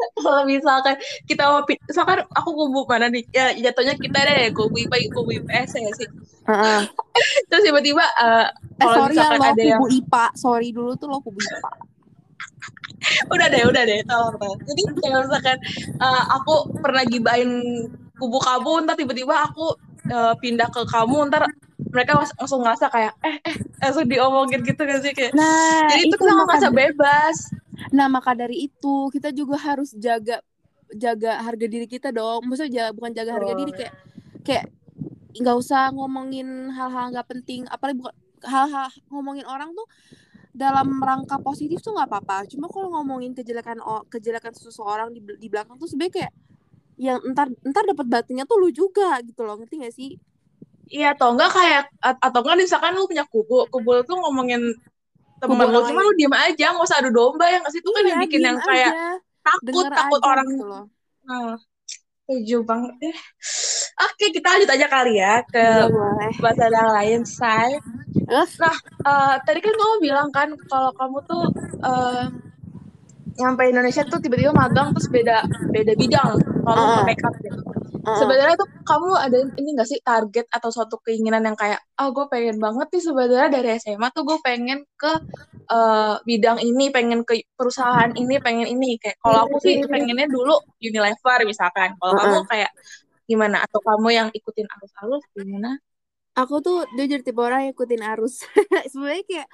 Kalau 0.22 0.42
misalkan 0.46 0.96
kita 1.26 1.46
mau 1.46 1.62
misalkan 1.66 2.26
aku 2.30 2.50
kubu 2.54 2.86
mana 2.86 3.10
nih? 3.10 3.22
Ya 3.30 3.54
jatuhnya 3.54 3.98
kita 3.98 4.22
deh 4.22 4.54
kubu 4.54 4.78
IPA 4.82 5.10
kubu 5.14 5.30
IPS 5.34 5.78
ya 5.78 5.92
sih. 5.94 6.10
Heeh. 6.46 6.82
Terus 7.50 7.64
tiba-tiba 7.66 8.02
eh, 8.02 8.46
eh 8.50 8.50
kalau 8.82 8.96
sorry 9.02 9.14
ya 9.14 9.30
misalkan 9.30 9.38
lo 9.40 9.46
ada 9.50 9.62
yang 9.62 9.82
kubu 9.82 9.88
IPA 9.94 10.26
sorry 10.38 10.68
dulu 10.70 10.92
tuh 10.94 11.08
lo 11.10 11.18
kubu 11.22 11.38
IPA 11.42 11.72
udah 13.34 13.48
deh 13.50 13.64
udah 13.66 13.84
deh 13.86 14.00
tolong 14.06 14.36
tolong. 14.38 14.60
Jadi 14.66 14.82
kayak 15.02 15.20
misalkan 15.26 15.58
eh, 15.98 16.24
aku 16.36 16.54
pernah 16.80 17.04
gibain 17.06 17.52
kubu 18.22 18.38
kamu 18.38 18.86
ntar 18.86 18.96
tiba-tiba 18.98 19.36
aku 19.50 19.74
eh, 20.10 20.34
pindah 20.38 20.70
ke 20.70 20.82
kamu 20.86 21.30
ntar 21.34 21.50
mereka 21.92 22.22
langsung 22.22 22.62
ngerasa 22.62 22.88
kayak 22.94 23.14
eh 23.26 23.38
eh 23.42 23.56
langsung 23.82 24.06
diomongin 24.06 24.62
gitu 24.62 24.82
kan 24.86 24.98
sih? 25.02 25.12
Kayak 25.12 25.34
nah 25.34 25.90
jadi 25.90 26.08
itu 26.08 26.16
itu 26.16 26.16
kita 26.22 26.32
ngerasa 26.38 26.70
bebas? 26.70 27.36
Nah, 27.90 28.06
maka 28.06 28.38
dari 28.38 28.70
itu 28.70 29.10
kita 29.10 29.34
juga 29.34 29.58
harus 29.58 29.92
jaga 29.98 30.46
jaga 30.94 31.42
harga 31.42 31.66
diri 31.66 31.90
kita 31.90 32.14
dong. 32.14 32.46
Maksudnya 32.46 32.72
jaga, 32.72 32.90
bukan 32.94 33.12
jaga 33.18 33.32
harga 33.34 33.54
diri 33.58 33.72
kayak 33.74 33.94
kayak 34.46 34.66
nggak 35.32 35.56
usah 35.58 35.90
ngomongin 35.96 36.70
hal-hal 36.70 37.10
nggak 37.10 37.28
penting, 37.28 37.66
apalagi 37.72 37.98
bukan 38.04 38.16
hal-hal 38.46 38.90
ngomongin 39.10 39.46
orang 39.48 39.72
tuh 39.74 39.88
dalam 40.54 40.88
rangka 41.02 41.40
positif 41.42 41.80
tuh 41.84 41.96
nggak 41.96 42.10
apa-apa. 42.12 42.38
Cuma 42.52 42.68
kalau 42.72 42.92
ngomongin 43.00 43.32
kejelekan 43.38 43.80
kejelekan 44.12 44.54
seseorang 44.56 45.10
di, 45.16 45.20
di 45.40 45.48
belakang 45.52 45.76
tuh 45.80 45.88
sebenarnya 45.90 46.16
kayak 46.28 46.34
yang 47.00 47.20
entar 47.28 47.48
entar 47.66 47.84
dapat 47.88 48.08
batunya 48.10 48.44
tuh 48.50 48.58
lu 48.62 48.70
juga 48.74 49.20
gitu 49.26 49.42
loh, 49.48 49.56
ngerti 49.60 49.76
gak 49.84 49.96
sih? 49.96 50.12
iya 50.96 51.06
atau 51.16 51.28
enggak 51.34 51.50
kayak 51.58 51.82
at- 52.08 52.22
atau 52.28 52.40
enggak 52.44 52.58
misalkan 52.64 52.92
lu 52.98 53.04
punya 53.10 53.24
kubu 53.32 53.56
kubu 53.74 53.92
tuh 54.08 54.16
ngomongin 54.22 54.62
temen 55.42 55.68
Kubu 55.68 55.72
lu 55.74 55.80
cuma 55.88 56.02
lu 56.06 56.12
diem 56.20 56.34
aja 56.46 56.66
nggak 56.74 56.86
usah 56.88 56.98
adu 57.02 57.12
domba 57.18 57.46
ya 57.52 57.58
nggak 57.62 57.74
sih 57.74 57.82
itu 57.84 57.92
kan 57.96 58.04
yang 58.10 58.20
Iya, 58.20 58.24
bikin 58.24 58.42
diem 58.42 58.56
yang 58.56 58.58
kayak 58.70 58.94
takut 59.46 59.88
takut 59.98 60.22
aja 60.26 60.30
orang 60.30 60.48
gitu 60.48 60.64
loh. 60.72 60.84
nah, 61.28 61.56
setuju 62.26 62.58
banget 62.70 62.94
deh 63.04 63.18
oke 64.00 64.26
kita 64.32 64.48
lanjut 64.56 64.72
aja 64.72 64.88
kali 64.88 65.14
ya 65.20 65.44
ke 65.48 65.66
Iya, 65.92 66.28
bahasa 66.40 66.64
yang 66.72 66.92
lain 66.96 67.22
say 67.28 67.76
Nah, 68.32 68.48
eh, 69.08 69.36
tadi 69.44 69.60
kan 69.60 69.76
kamu 69.76 69.96
bilang 70.00 70.30
kan 70.32 70.56
kalau 70.72 70.92
kamu 70.96 71.18
tuh 71.28 71.44
eh 71.84 72.26
nyampe 73.40 73.64
Indonesia 73.68 74.04
tuh 74.08 74.20
tiba-tiba 74.20 74.52
magang 74.52 74.92
terus 74.92 75.08
beda 75.08 75.44
beda 75.72 75.94
bidang 75.96 76.36
kalau 76.64 76.84
ke 77.00 77.02
makeup 77.08 77.34
gitu. 77.40 77.60
uh-uh. 77.62 78.18
Sebenarnya 78.20 78.56
tuh 78.60 78.70
kamu 78.84 79.10
ada 79.16 79.38
ini 79.56 79.70
gak 79.78 79.90
sih 79.90 80.00
target 80.04 80.46
atau 80.52 80.70
suatu 80.70 81.00
keinginan 81.02 81.44
yang 81.48 81.56
kayak 81.56 81.80
ah 81.96 82.10
gue 82.12 82.26
pengen 82.28 82.58
banget 82.60 82.88
nih 82.92 83.04
sebenarnya 83.04 83.50
dari 83.52 83.70
SMA 83.80 84.08
tuh 84.12 84.24
gue 84.28 84.38
pengen 84.44 84.84
ke 85.00 85.12
eh, 85.72 86.16
bidang 86.28 86.60
ini, 86.60 86.92
pengen 86.92 87.24
ke 87.24 87.42
perusahaan 87.56 88.12
ini, 88.16 88.36
pengen 88.44 88.68
ini 88.68 89.00
kayak 89.00 89.18
kalau 89.24 89.48
aku 89.48 89.56
sih 89.64 89.80
pengennya 89.88 90.28
dulu 90.28 90.56
Unilever 90.84 91.40
misalkan. 91.48 91.96
Kalau 91.98 92.14
kamu 92.20 92.36
Uh-uh. 92.36 92.46
kayak 92.52 92.72
gimana 93.32 93.58
atau 93.66 93.80
kamu 93.88 94.08
yang 94.18 94.28
ikutin 94.38 94.68
arus-arus 94.76 95.24
gimana? 95.38 95.70
Aku 96.32 96.56
tuh 96.60 96.88
jujur 96.94 97.20
tipe 97.20 97.36
orang 97.38 97.68
yang 97.68 97.74
ikutin 97.74 98.02
arus. 98.08 98.48
Sebenarnya 98.92 99.24
kayak 99.28 99.48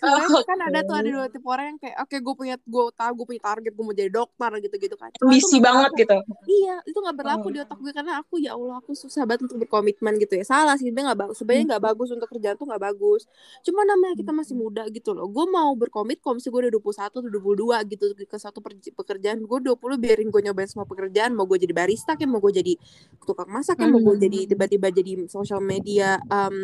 Oh, 0.00 0.14
sebenarnya 0.14 0.46
kan 0.46 0.58
ada 0.62 0.78
tuh 0.80 0.94
ada 0.94 1.08
dua 1.10 1.26
tipe 1.26 1.42
orang 1.44 1.74
yang 1.74 1.78
kayak 1.78 1.96
oke 1.98 2.16
gue 2.16 2.34
punya 2.34 2.54
gue 2.56 2.82
tahu 2.92 3.10
gue 3.12 3.26
punya 3.26 3.42
target 3.42 3.72
gue 3.72 3.82
mau 3.82 3.92
jadi 3.92 4.08
dokter 4.08 4.50
gitu 4.62 4.76
gitu 4.78 4.94
kan 4.94 5.10
Ambisi 5.18 5.58
banget 5.58 5.90
gitu. 5.98 6.16
iya 6.46 6.78
itu 6.82 6.94
nggak 6.94 7.16
berlaku 7.16 7.42
Hmm. 7.42 7.52
di 7.52 7.58
otak 7.60 7.78
gue 7.78 7.90
karena 7.90 8.12
aku 8.16 8.34
ya 8.38 8.54
allah 8.54 8.78
aku 8.78 8.94
susah 8.94 9.26
banget 9.26 9.50
untuk 9.50 9.58
berkomitmen 9.60 10.14
gitu 10.18 10.38
ya. 10.38 10.44
Salah 10.44 10.76
sih 10.76 10.86
sebenarnya 10.86 11.12
nggak 11.12 11.20
bagus 11.20 11.36
sebenarnya 11.36 11.64
nggak 11.74 11.84
bagus 11.84 12.08
untuk 12.10 12.28
kerjaan 12.30 12.54
tuh 12.54 12.66
nggak 12.70 12.82
bagus. 12.84 13.22
Cuma 13.60 13.80
namanya 13.82 14.14
kita 14.14 14.30
masih 14.30 14.54
muda 14.54 14.86
gitu 14.88 15.10
loh. 15.10 15.26
Gue 15.26 15.44
mau 15.44 15.74
berkomit 15.74 16.20
kalau 16.20 16.38
misalnya 16.38 16.54
gue 16.54 16.62
udah 16.62 16.72
21 16.78 17.10
atau 17.10 17.20
22 17.26 17.90
gitu 17.90 18.04
ke 18.14 18.36
satu 18.38 18.58
pekerjaan 18.94 19.42
gue 19.42 19.58
20 19.66 19.74
biarin 19.98 20.28
gue 20.28 20.40
nyobain 20.40 20.68
semua 20.68 20.86
pekerjaan. 20.86 21.34
Mau 21.34 21.44
gue 21.44 21.58
jadi 21.58 21.74
barista 21.74 22.14
kayak 22.14 22.30
mau 22.30 22.38
gue 22.38 22.54
jadi 22.54 22.72
tukang 23.20 23.50
masak 23.50 23.74
kayak 23.76 23.90
mau 23.90 23.98
gue 23.98 24.12
Hmm. 24.12 24.22
jadi 24.22 24.38
tiba-tiba 24.46 24.88
jadi 24.92 25.12
social 25.26 25.58
media 25.58 26.19
um, 26.28 26.56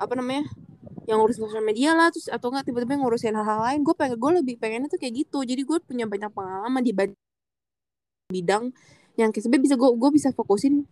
apa 0.00 0.14
namanya 0.16 0.48
yang 1.04 1.20
ngurusin 1.20 1.42
sosial 1.44 1.64
media 1.66 1.92
lah 1.92 2.08
terus 2.14 2.30
atau 2.30 2.54
enggak 2.54 2.70
tiba-tiba 2.70 3.02
ngurusin 3.02 3.34
hal-hal 3.34 3.60
lain 3.66 3.80
gue 3.82 3.94
pengen 3.98 4.16
gue 4.16 4.30
lebih 4.40 4.54
pengennya 4.62 4.88
tuh 4.88 5.00
kayak 5.00 5.26
gitu. 5.26 5.42
Jadi 5.42 5.62
gue 5.66 5.78
punya 5.82 6.06
banyak 6.06 6.30
pengalaman 6.30 6.82
di 6.84 6.92
bidang 8.30 8.70
yang 9.18 9.34
kayak 9.34 9.42
sebenarnya 9.44 9.64
bisa 9.66 9.76
gue 9.76 9.90
gue 9.90 10.10
bisa 10.14 10.28
fokusin 10.30 10.86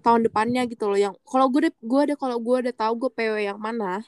tahun 0.00 0.30
depannya 0.30 0.62
gitu 0.70 0.86
loh. 0.86 0.98
Yang 0.98 1.14
kalau 1.26 1.50
gue 1.50 1.68
gue 1.68 2.00
ada 2.00 2.14
kalau 2.14 2.38
gue 2.38 2.56
udah 2.70 2.74
tahu 2.74 2.92
gue 3.06 3.10
PW 3.10 3.34
yang 3.50 3.58
mana 3.58 4.06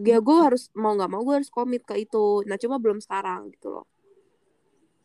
ya 0.00 0.16
gue 0.16 0.36
harus 0.38 0.72
mau 0.72 0.96
nggak 0.96 1.10
mau 1.12 1.20
gue 1.24 1.34
harus 1.40 1.50
komit 1.50 1.82
ke 1.88 1.96
itu. 1.96 2.44
Nah 2.44 2.60
cuma 2.60 2.76
belum 2.76 3.00
sekarang 3.00 3.50
gitu 3.56 3.80
loh. 3.80 3.86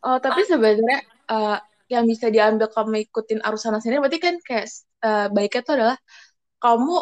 Oh, 0.06 0.20
tapi 0.22 0.46
sebenarnya 0.46 1.02
eh, 1.32 1.58
yang 1.90 2.04
bisa 2.06 2.30
diambil 2.30 2.70
kamu 2.70 3.10
ikutin 3.10 3.42
arus 3.42 3.66
sana 3.66 3.82
sini 3.82 3.98
berarti 3.98 4.18
kan 4.22 4.36
kayak 4.42 4.66
eh, 5.02 5.26
baiknya 5.32 5.62
tuh 5.66 5.74
adalah 5.80 5.98
kamu 6.62 6.96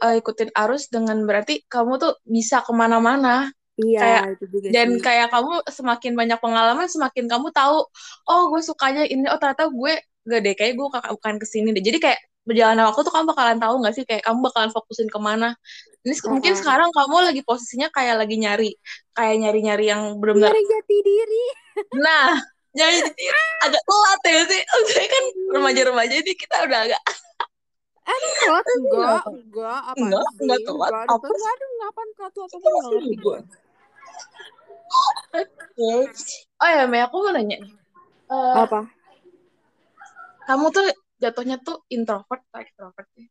eh, 0.00 0.14
ikutin 0.18 0.50
arus 0.52 0.88
dengan 0.88 1.16
berarti 1.24 1.64
kamu 1.66 1.96
tuh 1.96 2.12
bisa 2.24 2.64
ke 2.64 2.72
mana-mana. 2.72 3.48
Iya 3.76 4.00
Kayak- 4.00 4.24
itu 4.36 4.44
juga 4.52 4.66
dan 4.76 4.88
sih. 4.92 5.00
kayak 5.00 5.28
kamu 5.32 5.52
semakin 5.64 6.12
banyak 6.12 6.38
pengalaman 6.38 6.84
semakin 6.84 7.24
kamu 7.24 7.48
tahu 7.48 7.78
oh 8.26 8.42
gue 8.52 8.60
sukanya 8.60 9.08
ini 9.08 9.24
oh 9.24 9.40
ternyata 9.40 9.72
gue 9.72 9.92
gak 10.28 10.40
deh 10.44 10.52
kayak 10.52 10.76
gue 10.76 10.86
bukan 10.86 11.34
ke 11.40 11.46
sini 11.48 11.72
deh. 11.72 11.80
Jadi 11.80 11.96
kayak 11.96 12.20
berjalan 12.44 12.76
waktu 12.88 13.00
tuh 13.04 13.12
kamu 13.12 13.24
bakalan 13.32 13.56
tahu 13.56 13.74
nggak 13.80 13.94
sih 13.96 14.04
kayak 14.04 14.22
kamu 14.24 14.38
bakalan 14.44 14.68
fokusin 14.68 15.08
ke 15.08 15.16
mana. 15.16 15.56
Ini 16.04 16.12
se- 16.12 16.28
mungkin 16.28 16.52
sekarang 16.56 16.88
kamu 16.92 17.16
lagi 17.32 17.40
posisinya 17.40 17.88
kayak 17.88 18.20
lagi 18.20 18.36
nyari 18.36 18.70
kayak 19.12 19.36
nyari-nyari 19.38 19.84
yang 19.88 20.16
benar-benar 20.20 20.52
nyari 20.52 20.62
jati 20.64 20.96
diri. 21.00 21.44
Nah, 22.00 22.36
nyari 22.72 22.96
titik 23.00 23.28
agak 23.60 23.82
telat 23.84 24.20
ya 24.24 24.40
sih. 24.44 24.60
Maksudnya 24.72 25.08
kan 25.08 25.24
remaja-remaja 25.56 26.14
ini 26.16 26.32
kita 26.36 26.56
udah 26.68 26.80
agak 26.84 27.00
telat 28.40 28.66
enggak 28.66 29.22
enggak 29.28 29.80
apa 29.92 30.00
Enggak, 30.00 30.24
sih 30.24 30.42
enggak 30.42 30.60
telat. 30.66 30.90
enggak 30.90 31.06
Apa 31.10 31.26
enggak 31.26 31.52
ada 31.54 31.66
ngapain 31.78 32.10
telat 32.16 32.32
telat 32.32 32.50
ngerti 32.90 33.16
gue 33.18 33.38
Oh 36.60 36.68
ya, 36.68 36.84
Mei, 36.90 37.00
aku 37.00 37.16
mau 37.22 37.32
nanya. 37.32 37.58
Eh, 38.30 38.54
apa 38.58 38.86
kamu 40.44 40.66
tuh 40.74 40.82
jatuhnya 41.18 41.56
tuh 41.62 41.86
introvert 41.88 42.42
atau 42.50 42.58
extrovert 42.58 43.06
sih? 43.14 43.26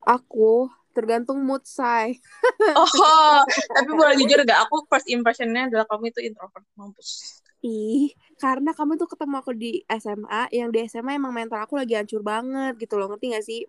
aku 0.00 0.68
tergantung 0.92 1.40
mood 1.44 1.64
say 1.64 2.16
Oh, 2.76 3.40
tapi 3.72 3.90
boleh 3.90 4.16
jujur 4.16 4.40
gak? 4.44 4.68
Aku 4.68 4.84
first 4.88 5.08
impressionnya 5.08 5.68
adalah 5.68 5.84
kamu 5.88 6.12
itu 6.12 6.20
introvert. 6.24 6.64
Mampus. 6.76 7.40
ih 7.60 8.12
karena 8.36 8.76
kamu 8.76 9.00
tuh 9.00 9.08
ketemu 9.08 9.34
aku 9.40 9.52
di 9.56 9.80
SMA 9.88 10.52
yang 10.52 10.68
di 10.68 10.84
SMA 10.84 11.16
emang 11.16 11.32
mental 11.32 11.64
aku 11.64 11.80
lagi 11.80 11.96
hancur 11.96 12.20
banget 12.20 12.76
gitu 12.76 13.00
loh 13.00 13.08
ngerti 13.08 13.32
gak 13.32 13.44
sih 13.44 13.60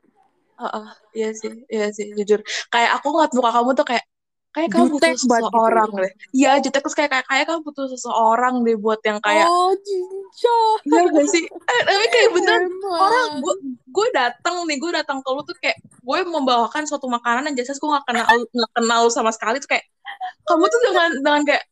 Heeh, 0.56 0.88
iya 1.12 1.30
sih, 1.36 1.54
iya 1.68 1.88
sih, 1.92 2.16
jujur. 2.16 2.40
Kayak 2.72 3.00
aku 3.00 3.08
ngeliat 3.12 3.32
muka 3.36 3.52
kamu 3.52 3.72
tuh 3.76 3.88
kayak 3.92 4.06
kayak 4.56 4.70
kamu 4.72 4.88
butuh 4.96 5.12
gitu 5.12 5.28
seseorang 5.28 5.90
ya. 5.92 6.00
deh. 6.00 6.14
Iya, 6.32 6.52
jutek 6.64 6.80
terus 6.80 6.96
kayak 6.96 7.12
kayak 7.12 7.26
kayak 7.28 7.46
kamu 7.52 7.60
butuh 7.68 7.86
seseorang 7.92 8.54
deh 8.64 8.78
buat 8.80 9.00
yang 9.04 9.20
kayak 9.20 9.48
oh 9.52 9.76
cinca 9.84 10.56
Iya 10.88 11.02
gak 11.12 11.28
sih? 11.28 11.44
Eh, 11.44 11.82
tapi 11.84 12.06
kayak 12.08 12.30
bener 12.32 12.60
orang 12.88 13.44
gue 13.44 13.56
gue 13.84 14.08
datang 14.16 14.56
nih 14.64 14.78
gue 14.80 14.92
datang 14.96 15.20
ke 15.20 15.30
lu 15.36 15.44
tuh 15.44 15.56
kayak 15.60 15.76
gue 15.84 16.20
membawakan 16.24 16.88
suatu 16.88 17.12
makanan 17.12 17.52
yang 17.52 17.56
jelas 17.60 17.76
gue 17.84 17.90
gak 17.92 18.08
kenal 18.08 18.28
nggak 18.32 18.72
kenal 18.72 19.02
sama 19.12 19.36
sekali 19.36 19.60
tuh 19.60 19.76
kayak 19.76 19.86
kamu 20.48 20.64
tuh 20.72 20.80
dengan 20.88 21.10
dengan 21.20 21.42
kayak 21.44 21.64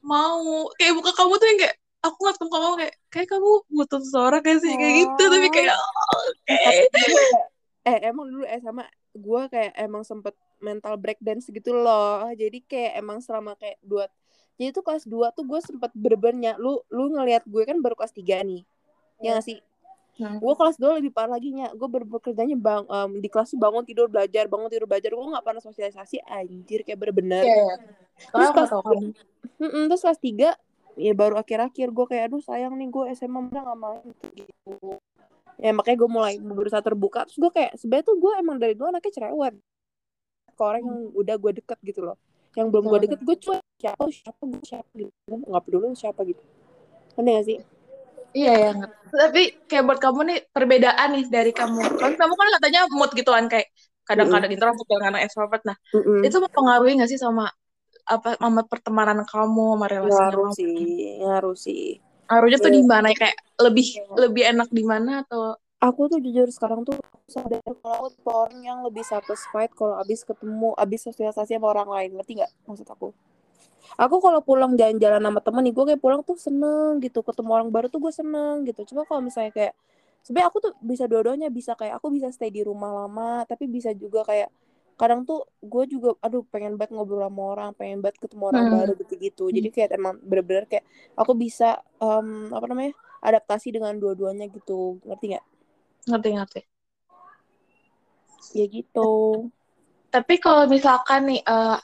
mau 0.00 0.72
kayak 0.80 0.92
buka 0.96 1.12
kamu 1.12 1.32
tuh 1.36 1.46
yang 1.52 1.58
kayak 1.60 1.76
aku 2.00 2.16
ngeliat 2.16 2.38
muka 2.40 2.56
kamu 2.58 2.74
kayak 2.80 2.94
kayak 3.12 3.28
kamu 3.28 3.50
butuh 3.68 4.00
seseorang 4.00 4.40
kayak 4.40 4.58
sih 4.64 4.72
kayak 4.72 4.94
gitu 5.04 5.22
tapi 5.28 5.48
kayak 5.52 5.76
oh, 5.76 6.20
oke 6.48 7.51
eh 7.82 7.98
emang 8.06 8.30
dulu 8.30 8.44
SMA 8.46 8.86
gue 9.12 9.42
kayak 9.52 9.72
emang 9.76 10.02
sempet 10.06 10.34
mental 10.62 10.94
breakdance 10.96 11.50
gitu 11.50 11.74
loh. 11.74 12.26
Jadi 12.32 12.62
kayak 12.64 13.02
emang 13.02 13.18
selama 13.18 13.58
kayak 13.58 13.78
dua 13.82 14.06
jadi 14.60 14.70
tuh 14.70 14.84
kelas 14.84 15.04
2 15.08 15.32
tuh 15.32 15.44
gue 15.48 15.60
sempet 15.64 15.90
bener-bener 15.96 16.54
lu 16.60 16.78
lu 16.92 17.10
ngelihat 17.10 17.42
gue 17.48 17.62
kan 17.64 17.80
baru 17.80 17.96
kelas 17.96 18.12
3 18.14 18.44
nih. 18.44 18.62
Ya 19.22 19.38
gak 19.38 19.46
sih? 19.46 19.58
Hmm. 20.12 20.36
gue 20.44 20.54
kelas 20.54 20.76
2 20.76 21.00
lebih 21.00 21.08
parah 21.08 21.40
lagi 21.40 21.50
nya. 21.56 21.72
Gue 21.72 21.88
ber 21.88 22.04
bekerjanya 22.04 22.54
bang 22.54 22.84
em, 22.84 23.10
di 23.18 23.28
kelas 23.32 23.56
tuh 23.56 23.58
bangun 23.58 23.82
tidur 23.82 24.12
belajar 24.12 24.44
bangun 24.46 24.68
tidur 24.68 24.84
belajar. 24.84 25.10
Gue 25.16 25.24
nggak 25.24 25.44
pernah 25.44 25.62
sosialisasi 25.64 26.20
anjir 26.28 26.84
kayak 26.84 26.98
bener-bener. 27.00 27.42
Iya, 27.48 27.56
iya. 27.58 27.74
Terus 28.28 28.48
tau 28.54 28.80
kamu 28.84 29.16
Mm-mm, 29.58 29.84
terus 29.90 30.02
kelas 30.04 30.20
3 30.20 30.48
ya 31.00 31.12
baru 31.16 31.40
akhir-akhir. 31.40 31.88
Gue 31.90 32.06
kayak 32.06 32.30
aduh 32.30 32.42
sayang 32.44 32.76
nih 32.76 32.92
gue 32.92 33.04
SMA 33.16 33.40
udah 33.50 33.62
gak 33.66 33.78
main. 33.80 34.08
Gitu 34.36 34.76
ya 35.60 35.70
makanya 35.74 35.96
gue 36.00 36.10
mulai 36.10 36.34
berusaha 36.40 36.80
terbuka 36.80 37.28
terus 37.28 37.38
gue 37.38 37.52
kayak 37.52 37.72
sebenarnya 37.76 38.04
tuh 38.08 38.16
gue 38.20 38.32
emang 38.40 38.56
dari 38.60 38.72
dulu 38.76 38.92
anaknya 38.92 39.12
cerewet 39.12 39.54
ke 40.52 40.62
orang 40.62 40.82
yang 40.84 40.98
udah 41.16 41.36
gue 41.40 41.52
deket 41.62 41.78
gitu 41.84 42.00
loh 42.04 42.16
yang 42.52 42.68
belum 42.68 42.84
gue 42.88 42.98
deket 43.08 43.20
gue 43.24 43.36
cuek 43.40 43.62
siapa 43.80 44.02
siapa 44.12 44.42
gue 44.44 44.62
siapa 44.64 44.90
gitu 44.96 45.10
gue 45.28 45.36
nggak 45.48 45.62
peduli 45.64 45.86
siapa 45.96 46.20
gitu 46.28 46.42
Ngerti 47.16 47.30
gak 47.36 47.46
sih 47.46 47.58
Iya 48.32 48.52
ya. 48.56 48.72
Tapi 49.12 49.68
kayak 49.68 49.84
buat 49.84 50.00
kamu 50.00 50.20
nih 50.24 50.38
perbedaan 50.56 51.08
nih 51.12 51.28
dari 51.28 51.52
kamu. 51.52 52.00
Kan 52.00 52.16
kamu 52.16 52.32
kan 52.32 52.48
katanya 52.56 52.88
mood 52.88 53.12
gitu 53.12 53.28
kan 53.28 53.44
kayak 53.44 53.68
kadang-kadang 54.08 54.48
introvert 54.48 54.88
kadang-kadang 54.88 55.20
extrovert. 55.20 55.60
Nah, 55.68 55.76
Mm-mm. 55.92 56.24
itu 56.24 56.40
mempengaruhi 56.40 56.96
gak 56.96 57.12
sih 57.12 57.20
sama 57.20 57.52
apa 58.08 58.40
sama 58.40 58.64
pertemanan 58.64 59.20
kamu 59.28 59.76
sama 59.76 59.84
relasinya 59.84 60.16
ngaruh 60.16 60.48
kamu? 60.48 60.56
sih 60.56 60.74
ngaruh 61.20 61.56
sih 61.60 61.84
Ngaruhnya 62.26 62.58
tuh 62.58 62.70
Iya. 62.72 62.76
di 62.80 62.82
mana 62.88 63.08
kayak 63.12 63.36
lebih 63.66 63.86
lebih 64.22 64.42
enak 64.52 64.68
di 64.78 64.82
mana 64.92 65.12
atau? 65.24 65.56
Aku 65.82 66.06
tuh 66.06 66.22
jujur 66.22 66.46
sekarang 66.54 66.86
tuh 66.86 66.94
sadar 67.26 67.58
kalau 67.82 68.06
aku 68.06 68.08
tipe 68.14 68.30
orang 68.30 68.60
yang 68.62 68.78
lebih 68.86 69.02
satisfied 69.02 69.70
kalau 69.74 69.98
abis 69.98 70.22
ketemu 70.22 70.68
abis 70.78 71.00
sosialisasi 71.10 71.58
sama 71.58 71.74
orang 71.74 71.88
lain. 71.90 72.10
Ngerti 72.14 72.32
nggak 72.38 72.52
maksud 72.70 72.86
aku? 72.86 73.08
Aku 73.98 74.16
kalau 74.24 74.40
pulang 74.40 74.72
jalan-jalan 74.78 75.20
sama 75.20 75.40
temen 75.42 75.62
nih 75.66 75.74
gue 75.76 75.84
kayak 75.94 76.00
pulang 76.00 76.22
tuh 76.22 76.38
seneng 76.38 77.02
gitu. 77.02 77.20
Ketemu 77.26 77.50
orang 77.50 77.68
baru 77.74 77.86
tuh 77.90 77.98
gue 77.98 78.12
seneng 78.14 78.62
gitu. 78.68 78.94
Cuma 78.94 79.02
kalau 79.10 79.20
misalnya 79.26 79.50
kayak 79.52 79.74
sebenarnya 80.22 80.48
aku 80.54 80.58
tuh 80.64 80.72
bisa 80.80 81.04
dua-duanya. 81.10 81.48
Bisa 81.50 81.74
kayak 81.74 81.98
aku 81.98 82.14
bisa 82.14 82.30
stay 82.30 82.48
di 82.54 82.62
rumah 82.62 82.90
lama 83.04 83.42
tapi 83.50 83.66
bisa 83.66 83.90
juga 83.92 84.22
kayak 84.22 84.48
kadang 85.00 85.26
tuh 85.26 85.42
gue 85.58 85.84
juga 85.90 86.14
aduh 86.22 86.46
pengen 86.46 86.78
banget 86.78 86.94
ngobrol 86.94 87.26
sama 87.26 87.42
orang 87.58 87.70
pengen 87.74 87.98
banget 88.04 88.22
ketemu 88.22 88.44
orang 88.54 88.64
Hmm. 88.70 88.74
baru 88.78 88.92
gitu-gitu. 89.02 89.44
Jadi 89.50 89.68
kayak 89.74 89.90
emang 89.98 90.14
bener-bener 90.22 90.64
kayak 90.70 90.86
aku 91.18 91.32
bisa 91.34 91.82
em, 91.98 92.54
apa 92.54 92.66
namanya 92.70 92.92
adaptasi 93.28 93.68
dengan 93.76 93.94
dua-duanya 94.02 94.46
gitu 94.56 95.00
ngerti 95.06 95.24
nggak 95.36 95.44
ngerti-ngerti. 96.10 96.60
ya 98.58 98.64
gitu 98.76 99.00
Tapi 100.14 100.34
kalau 100.44 100.64
misalkan 100.68 101.20
nih, 101.30 101.40
eh, 101.42 101.78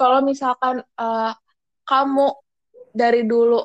kalau 0.00 0.20
misalkan 0.24 0.82
eh, 0.82 1.32
kamu 1.90 2.26
dari 2.94 3.22
dulu 3.26 3.60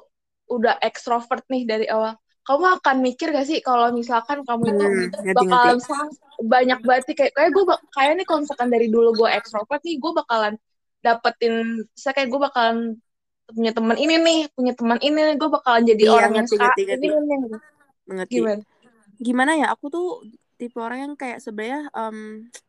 udah 0.55 0.75
ekstrovert 0.83 1.43
nih 1.53 1.63
dari 1.71 1.85
awal, 1.89 2.13
kamu 2.47 2.65
akan 2.81 2.97
mikir 3.05 3.27
gak 3.35 3.47
sih 3.49 3.59
kalau 3.63 3.89
misalkan 3.95 4.43
kamu 4.47 4.65
itu 4.75 4.85
Hmm, 4.85 5.09
ngerti, 5.23 5.43
bakalan 5.49 5.77
ngerti. 5.77 5.91
banyak 6.53 6.79
banget 6.87 7.03
sih 7.11 7.15
kayak 7.19 7.33
kayak 7.37 7.51
gue 7.55 7.63
kayak 7.95 8.13
nih 8.19 8.25
kalau 8.27 8.39
misalkan 8.45 8.69
dari 8.73 8.87
dulu 8.91 9.09
gue 9.19 9.29
ekstrovert 9.39 9.81
nih, 9.87 9.95
gue 10.03 10.11
bakalan 10.21 10.53
dapetin, 11.05 11.55
saya 11.97 12.13
kayak 12.17 12.29
gue 12.33 12.41
bakalan 12.41 12.77
punya 13.51 13.71
teman 13.71 13.97
ini 13.97 14.15
nih, 14.17 14.39
punya 14.51 14.73
teman 14.73 14.99
ini 14.99 15.19
nih, 15.21 15.35
gue 15.35 15.49
bakalan 15.49 15.83
jadi 15.83 16.03
Iya, 16.03 16.11
orang 16.11 16.31
yang 16.31 16.47
ngerti, 16.47 16.55
sa- 16.55 16.63
ngerti, 16.65 16.81
ngerti. 16.87 17.07
ini 17.07 17.17
nih. 17.21 17.61
mengerti 18.01 18.35
Gimana? 18.35 18.63
gimana 19.21 19.51
ya 19.53 19.67
aku 19.69 19.85
tuh 19.87 20.07
tipe 20.57 20.81
orang 20.81 20.99
yang 21.03 21.13
kayak 21.13 21.37
sebenarnya 21.37 21.87
em, 21.91 22.17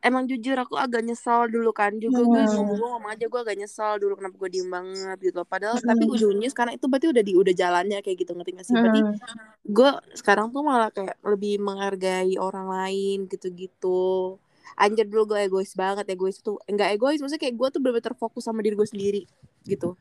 emang 0.00 0.24
jujur 0.24 0.56
aku 0.56 0.74
agak 0.74 1.04
nyesal 1.04 1.44
dulu 1.46 1.70
kan 1.70 1.92
juga 1.94 2.24
gue 2.24 2.40
Hmm. 2.40 2.56
ngomong 2.56 2.80
ngomong 2.80 3.10
aja 3.12 3.28
gue 3.28 3.40
agak 3.40 3.52
nyesal 3.54 4.00
dulu 4.00 4.16
kenapa 4.16 4.32
gue 4.34 4.50
diem 4.50 4.64
banget 4.66 5.18
gitu 5.20 5.36
loh. 5.36 5.44
padahal 5.44 5.76
Hmm. 5.76 5.84
tapi 5.84 6.08
ujungnya 6.08 6.48
sekarang 6.48 6.72
itu 6.72 6.88
berarti 6.88 7.06
udah 7.12 7.20
di 7.20 7.32
udah 7.36 7.52
jalannya 7.52 7.98
kayak 8.00 8.16
gitu 8.18 8.32
ngerti 8.32 8.50
gak 8.56 8.64
sih 8.64 8.74
berarti 8.74 9.00
Hmm. 9.04 9.14
gue 9.60 9.90
sekarang 10.16 10.46
tuh 10.50 10.64
malah 10.64 10.88
kayak 10.88 11.20
lebih 11.20 11.60
menghargai 11.60 12.40
orang 12.40 12.66
lain 12.66 13.28
gitu-gitu 13.28 14.40
anjir 14.74 15.04
dulu 15.04 15.36
gue 15.36 15.44
egois 15.44 15.76
banget 15.76 16.08
egois 16.08 16.40
tuh 16.40 16.56
enggak 16.64 16.96
egois 16.96 17.20
maksudnya 17.20 17.36
kayak 17.38 17.60
gue 17.60 17.68
tuh 17.68 17.80
bener-bener 17.84 18.08
terfokus 18.08 18.48
sama 18.48 18.64
diri 18.64 18.72
gue 18.72 18.88
sendiri 18.88 19.22
gitu. 19.64 19.96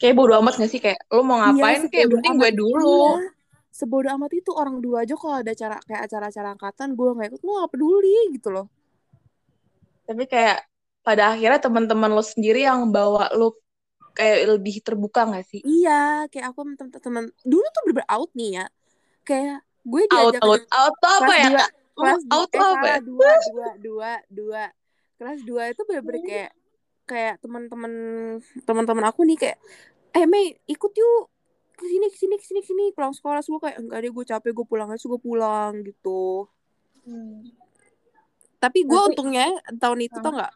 Kayak 0.00 0.14
bodo 0.18 0.34
amat 0.42 0.58
gak 0.58 0.70
sih? 0.70 0.80
Kayak 0.82 1.04
lu 1.14 1.22
mau 1.22 1.38
ngapain? 1.38 1.86
kayak 1.86 2.10
sebodo 2.10 2.14
penting 2.18 2.34
gue 2.38 2.50
dulu. 2.58 2.98
iya, 3.22 3.30
sebodo 3.72 4.08
amat 4.18 4.32
itu 4.34 4.50
orang 4.52 4.76
dua 4.82 5.06
aja 5.06 5.14
kalau 5.16 5.40
ada 5.40 5.50
acara 5.54 5.76
kayak 5.86 6.02
acara-acara 6.10 6.48
angkatan 6.58 6.88
gue 6.92 7.08
nggak 7.16 7.28
ikut 7.32 7.40
gue 7.40 7.54
nggak 7.56 7.72
peduli 7.72 8.18
gitu 8.36 8.48
loh. 8.50 8.66
Tapi 10.04 10.24
kayak 10.28 10.58
pada 11.02 11.34
akhirnya 11.34 11.58
teman-teman 11.62 12.10
lo 12.12 12.22
sendiri 12.22 12.62
yang 12.66 12.90
bawa 12.92 13.32
lo 13.34 13.58
kayak 14.12 14.58
lebih 14.58 14.84
terbuka 14.84 15.24
gak 15.24 15.46
sih? 15.48 15.60
Iya 15.64 16.28
kayak 16.28 16.52
aku 16.52 16.60
teman-teman 16.76 17.32
dulu 17.42 17.66
tuh 17.72 17.82
bener 17.90 18.04
out 18.06 18.30
nih 18.36 18.50
ya. 18.60 18.66
Kayak 19.24 19.58
gue 19.82 20.02
out 20.10 20.34
diajak 20.36 20.42
out 20.44 20.62
out 20.68 20.94
tuh 21.00 21.12
apa 21.22 21.34
ya? 21.34 21.48
dua? 21.48 21.64
Lo 21.92 22.02
kelas 22.02 22.22
out 22.28 22.50
eh, 22.52 22.60
apa 22.60 22.92
dua 23.00 23.32
dua 23.38 23.70
dua 23.78 24.12
dua. 24.28 24.64
Kelas 25.16 25.40
dua 25.46 25.62
itu 25.70 25.82
bener-bener 25.86 26.22
kayak 26.26 26.50
kayak 27.12 27.34
teman-teman 27.44 27.92
teman-teman 28.64 29.04
aku 29.04 29.28
nih 29.28 29.36
kayak 29.36 29.58
eh 30.16 30.24
Mei 30.24 30.56
ikut 30.64 30.92
yuk. 30.96 31.28
Ke 31.76 31.84
sini 31.88 32.06
ke 32.08 32.16
sini 32.16 32.34
ke 32.40 32.44
sini 32.44 32.60
ke 32.64 32.68
sini 32.72 32.84
pulang 32.96 33.12
sekolah 33.12 33.44
gue 33.44 33.60
kayak 33.60 33.76
enggak 33.84 33.98
deh 34.00 34.12
gue 34.12 34.24
capek 34.24 34.50
gue 34.56 34.66
pulang 34.66 34.88
aja 34.88 35.04
gue 35.04 35.20
pulang 35.20 35.72
gitu. 35.84 36.48
Tapi 38.56 38.78
gue 38.86 38.94
Tapi- 38.96 39.08
untungnya 39.12 39.46
tahun 39.76 40.06
itu 40.06 40.16
tau 40.22 40.32
nggak? 40.32 40.52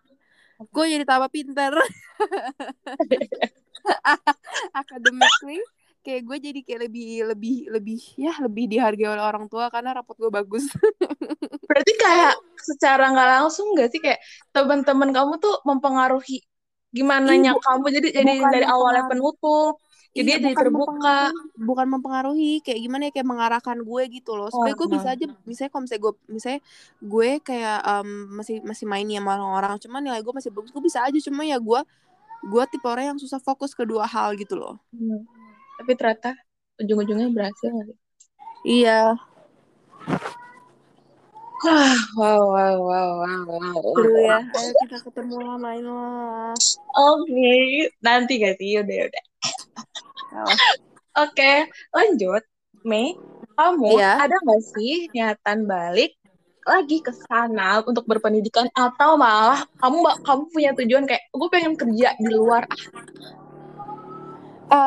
Gue 0.73 0.85
jadi 0.89 1.05
tambah 1.05 1.29
pinter. 1.29 1.77
Academically 4.81 5.61
kayak 6.17 6.25
gue 6.29 6.39
jadi 6.49 6.61
kayak 6.67 6.81
lebih 6.89 7.07
lebih 7.31 7.55
lebih 7.77 7.99
ya 8.17 8.33
lebih 8.41 8.65
dihargai 8.73 9.09
oleh 9.13 9.25
orang 9.25 9.45
tua 9.53 9.69
karena 9.69 9.93
rapot 10.01 10.17
gue 10.17 10.33
bagus. 10.33 10.65
Berarti 11.69 11.93
kayak 11.99 12.35
secara 12.69 13.03
nggak 13.13 13.29
langsung 13.39 13.67
gak 13.79 13.89
sih? 13.93 14.01
Kayak 14.05 14.21
teman-teman 14.55 15.11
kamu 15.17 15.33
tuh 15.45 15.55
mempengaruhi 15.69 16.39
gimana 16.97 17.31
Ih, 17.35 17.41
nya 17.43 17.53
kamu? 17.59 17.87
Jadi 17.97 18.09
jadi 18.17 18.33
dari 18.53 18.65
awalnya 18.67 19.05
penutup 19.11 19.73
jadi 20.17 20.25
Iya, 20.25 20.25
dia 20.33 20.39
jadi 20.41 20.49
bukan 20.49 20.65
terbuka. 20.65 20.95
mempengaruhi- 20.97 21.53
bukan 21.69 21.87
mempengaruhi 21.93 22.53
kayak 22.65 22.81
gimana 22.85 23.03
ya 23.09 23.13
kayak 23.13 23.29
mengarahkan 23.29 23.79
gue 23.85 24.03
gitu 24.17 24.31
loh. 24.39 24.49
Sebenarnya 24.49 24.79
gue 24.81 24.89
Oh, 24.89 24.95
bisa 24.97 25.09
aja 25.13 25.27
misalnya 25.45 25.71
kalau 25.73 25.83
misalnya 25.85 26.03
gue 26.07 26.13
misalnya 26.37 26.61
gue 27.13 27.29
kayak 27.45 27.79
em, 27.85 28.09
masih 28.41 28.57
masih 28.65 28.87
main 28.89 29.05
nih 29.05 29.19
sama 29.21 29.31
orang-orang 29.37 29.77
cuman 29.85 30.01
nilai 30.07 30.21
gue 30.25 30.35
masih 30.39 30.51
bagus 30.57 30.71
gue 30.73 30.83
bisa 30.89 31.01
aja. 31.05 31.19
Cuma 31.21 31.43
ya 31.45 31.59
gue 31.61 31.81
gue 32.53 32.63
tipe 32.73 32.87
orang 32.89 33.05
yang 33.17 33.19
susah 33.21 33.41
fokus 33.43 33.73
ke 33.79 33.85
dua 33.85 34.05
hal 34.09 34.33
gitu 34.41 34.55
loh. 34.57 34.77
Hmm. 34.93 35.36
Tapi 35.77 35.93
ternyata 35.95 36.31
ujung-ujungnya 36.81 37.29
berhasil 37.33 37.69
gak 37.73 37.87
sih? 37.89 37.99
Iya. 38.67 39.17
Wah, 41.57 41.99
wow 42.21 42.43
wow 42.53 42.77
wow 42.85 43.11
wow 43.17 43.43
wow, 43.49 43.81
seru 43.97 44.13
ya. 44.21 44.39
Ayo 44.45 44.71
kita 44.85 44.99
ketemu 45.09 45.37
lah 45.41 45.57
main 45.57 45.85
lah 45.89 46.53
oke 46.97 47.57
nanti 48.05 48.33
gak 48.45 48.57
sih? 48.61 48.77
Udah 48.81 48.99
udah. 49.09 49.25
Oke, 51.17 51.53
lanjut. 51.97 52.45
Mei, 52.85 53.17
kamu 53.57 53.99
Iya. 53.99 54.29
ada 54.29 54.37
nggak 54.37 54.63
sih 54.77 55.09
niatan 55.11 55.65
balik 55.65 56.15
lagi 56.63 57.01
ke 57.03 57.11
sana 57.27 57.81
untuk 57.83 58.05
berpendidikan? 58.05 58.69
Atau 58.77 59.17
malah 59.17 59.65
kamu 59.81 60.23
kamu 60.23 60.43
punya 60.53 60.71
tujuan 60.77 61.09
kayak 61.09 61.25
gue 61.33 61.49
pengen 61.51 61.75
kerja 61.75 62.15
di 62.21 62.29
luar 62.31 62.69
ah 62.69 63.46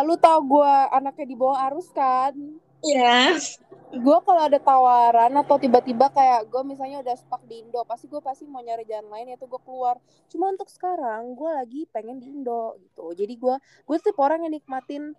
lu 0.04 0.16
tau 0.20 0.40
gue 0.44 0.74
anaknya 0.92 1.26
di 1.26 1.36
bawah 1.38 1.60
arus 1.72 1.88
kan? 1.96 2.36
Yes 2.84 3.60
gue 3.90 4.18
kalau 4.22 4.42
ada 4.46 4.62
tawaran 4.62 5.34
atau 5.42 5.58
tiba-tiba 5.58 6.14
kayak 6.14 6.46
gue 6.46 6.62
misalnya 6.62 7.02
udah 7.02 7.16
stuck 7.18 7.42
di 7.50 7.66
Indo 7.66 7.82
pasti 7.90 8.06
gue 8.06 8.22
pasti 8.22 8.46
mau 8.46 8.62
nyari 8.62 8.86
jalan 8.86 9.10
lain 9.10 9.34
yaitu 9.34 9.50
gue 9.50 9.62
keluar. 9.66 9.98
Cuma 10.30 10.54
untuk 10.54 10.70
sekarang 10.70 11.34
gue 11.34 11.50
lagi 11.50 11.82
pengen 11.90 12.22
di 12.22 12.30
Indo 12.30 12.78
gitu. 12.86 13.18
Jadi 13.18 13.34
gue 13.34 13.56
gue 13.58 13.96
tipe 13.98 14.22
orang 14.22 14.46
yang 14.46 14.54
nikmatin 14.54 15.18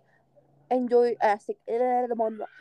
enjoy 0.71 1.19
eh, 1.19 1.35
asik. 1.35 1.59
Eh, 1.67 2.07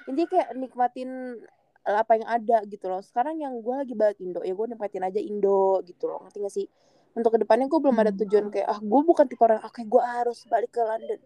intinya 0.09 0.29
kayak 0.33 0.49
nikmatin 0.57 1.37
apa 1.85 2.11
yang 2.17 2.25
ada 2.25 2.57
gitu 2.65 2.89
loh. 2.89 3.05
Sekarang 3.05 3.37
yang 3.37 3.61
gue 3.61 3.75
lagi 3.77 3.93
balik 3.93 4.17
Indo 4.17 4.41
ya 4.41 4.57
gue 4.57 4.65
nikmatin 4.65 5.05
aja 5.05 5.21
Indo 5.21 5.85
gitu 5.85 6.09
loh. 6.09 6.25
Ngerti 6.25 6.37
gak 6.41 6.53
sih? 6.57 6.65
Untuk 7.13 7.37
ke 7.37 7.45
depannya 7.45 7.69
gue 7.69 7.79
belum 7.85 7.97
ada 8.01 8.09
tujuan 8.17 8.49
kayak 8.49 8.65
ah 8.65 8.81
gue 8.81 9.01
bukan 9.05 9.29
tipe 9.29 9.45
orang 9.45 9.61
oke 9.61 9.81
gue 9.85 10.01
harus 10.01 10.41
balik 10.49 10.73
ke 10.73 10.81
London 10.81 11.21